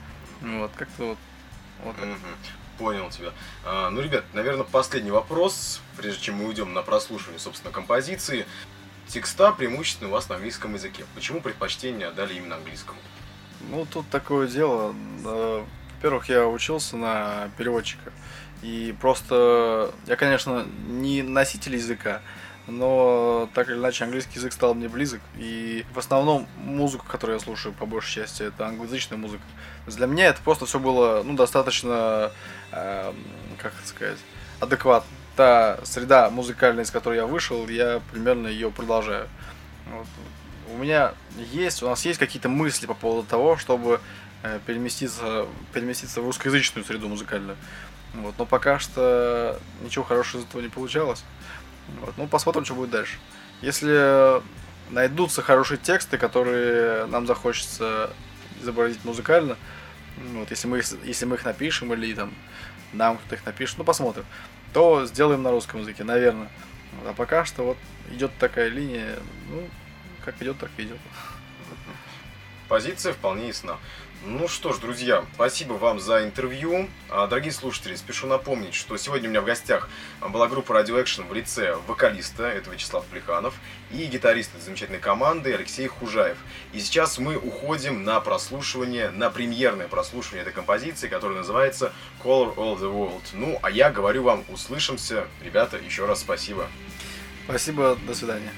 Вот, 0.42 0.72
как-то 0.76 1.04
вот. 1.06 1.18
вот 1.84 1.96
так. 1.96 2.08
Понял 2.78 3.10
тебя. 3.10 3.34
А, 3.66 3.90
ну, 3.90 4.02
ребят, 4.02 4.24
наверное, 4.34 4.64
последний 4.64 5.10
вопрос, 5.10 5.82
прежде 5.98 6.22
чем 6.22 6.36
мы 6.36 6.46
уйдем 6.46 6.74
на 6.74 6.84
прослушивание, 6.84 7.40
собственно, 7.40 7.74
композиции. 7.74 8.46
Текста 9.08 9.52
преимущественно 9.52 10.10
у 10.10 10.14
вас 10.14 10.30
на 10.30 10.36
английском 10.36 10.74
языке. 10.74 11.06
Почему 11.16 11.42
предпочтение 11.42 12.08
отдали 12.08 12.36
именно 12.36 12.56
английскому? 12.56 13.00
Ну, 13.72 13.88
тут 13.92 14.08
такое 14.10 14.48
дело. 14.48 14.94
Во-первых, 15.24 16.30
я 16.30 16.46
учился 16.46 16.98
на 16.98 17.50
переводчика. 17.58 18.12
И 18.62 18.96
просто 19.00 19.94
я, 20.06 20.16
конечно, 20.16 20.66
не 20.88 21.22
носитель 21.24 21.76
языка, 21.76 22.22
но 22.68 23.50
так 23.54 23.70
или 23.70 23.78
иначе 23.78 24.04
английский 24.04 24.36
язык 24.36 24.52
стал 24.52 24.74
мне 24.74 24.90
близок. 24.90 25.22
И 25.38 25.86
в 25.94 26.00
основном 26.00 26.48
музыку, 26.58 27.06
которую 27.08 27.38
я 27.38 27.44
слушаю 27.44 27.74
по 27.74 27.86
большей 27.86 28.16
части, 28.16 28.44
это 28.44 28.68
англоязычная 28.68 29.18
музыка. 29.18 29.44
Для 29.88 30.06
меня 30.06 30.26
это 30.28 30.42
просто 30.42 30.66
все 30.66 30.80
было 30.80 31.24
ну, 31.24 31.36
достаточно, 31.36 32.32
э, 32.72 33.14
как 33.58 33.74
это 33.80 33.88
сказать, 33.88 34.18
адекватно. 34.60 35.10
Та 35.38 35.80
среда 35.84 36.30
музыкальная, 36.30 36.84
из 36.84 36.92
которой 36.92 37.16
я 37.16 37.26
вышел, 37.26 37.68
я 37.70 38.02
примерно 38.12 38.48
ее 38.48 38.70
продолжаю. 38.70 39.30
Вот. 39.86 40.08
У 40.74 40.78
меня 40.78 41.14
есть, 41.38 41.82
у 41.84 41.88
нас 41.88 42.04
есть 42.06 42.20
какие-то 42.20 42.50
мысли 42.50 42.86
по 42.86 42.96
поводу 42.96 43.26
того, 43.26 43.56
чтобы 43.56 44.02
э, 44.44 44.60
переместиться, 44.66 45.46
переместиться 45.74 46.22
в 46.22 46.26
русскоязычную 46.26 46.84
среду 46.84 47.08
музыкальную. 47.08 47.56
Вот. 48.14 48.36
Но 48.38 48.46
пока 48.46 48.80
что 48.80 49.58
ничего 49.82 50.04
хорошего 50.04 50.42
из 50.42 50.46
этого 50.46 50.62
не 50.62 50.70
получалось. 50.70 51.24
Вот. 52.02 52.18
Ну, 52.18 52.28
посмотрим, 52.28 52.66
что 52.66 52.76
будет 52.76 52.92
дальше. 52.92 53.18
Если 53.62 54.42
найдутся 54.92 55.42
хорошие 55.42 55.78
тексты, 55.78 56.18
которые 56.18 57.06
нам 57.08 57.28
захочется 57.28 58.12
изобразить 58.62 59.04
музыкально, 59.04 59.58
вот, 60.34 60.50
если 60.50 60.68
мы, 60.68 60.80
их, 60.80 60.86
если 61.04 61.26
мы 61.26 61.36
их 61.36 61.46
напишем 61.46 61.94
или 61.94 62.14
там 62.14 62.34
нам 62.94 63.18
кто-то 63.18 63.36
их 63.36 63.46
напишет, 63.46 63.78
ну 63.78 63.84
посмотрим, 63.84 64.26
то 64.74 65.06
сделаем 65.06 65.44
на 65.44 65.52
русском 65.52 65.82
языке, 65.82 66.04
наверное. 66.04 66.50
А 67.06 67.14
пока 67.14 67.46
что 67.46 67.64
вот 67.64 67.78
идет 68.12 68.32
такая 68.40 68.70
линия, 68.70 69.16
ну, 69.50 69.68
как 70.24 70.42
идет, 70.42 70.58
так 70.58 70.72
идет. 70.78 70.98
Позиция 72.68 73.14
вполне 73.14 73.48
ясна. 73.48 73.78
Ну 74.26 74.48
что 74.48 74.74
ж, 74.74 74.80
друзья, 74.80 75.24
спасибо 75.36 75.74
вам 75.74 76.00
за 76.00 76.24
интервью. 76.24 76.90
А, 77.10 77.28
дорогие 77.28 77.52
слушатели, 77.52 77.96
спешу 77.96 78.26
напомнить, 78.26 78.74
что 78.74 78.98
сегодня 78.98 79.28
у 79.28 79.32
меня 79.32 79.42
в 79.42 79.46
гостях 79.46 79.90
была 80.28 80.48
группа 80.48 80.74
Radio 80.74 81.02
Action 81.02 81.28
в 81.28 81.34
лице 81.34 81.78
вокалиста, 81.88 82.48
это 82.48 82.70
Вячеслав 82.72 83.06
Плеханов, 83.06 83.54
и 83.92 84.04
гитариста 84.06 84.60
замечательной 84.60 85.00
команды 85.00 85.54
Алексей 85.54 85.88
Хужаев. 85.88 86.38
И 86.74 86.80
сейчас 86.80 87.20
мы 87.20 87.38
уходим 87.38 88.04
на 88.04 88.20
прослушивание, 88.20 89.12
на 89.12 89.30
премьерное 89.30 89.88
прослушивание 89.88 90.42
этой 90.42 90.54
композиции, 90.54 91.08
которая 91.08 91.38
называется 91.38 91.94
Color 92.24 92.56
of 92.56 92.80
the 92.80 92.92
World. 92.92 93.24
Ну, 93.34 93.60
а 93.62 93.70
я 93.70 93.92
говорю 93.92 94.24
вам, 94.24 94.44
услышимся. 94.50 95.28
Ребята, 95.44 95.78
еще 95.78 96.06
раз 96.08 96.22
спасибо. 96.22 96.68
Спасибо, 97.46 97.96
до 98.08 98.16
свидания. 98.16 98.52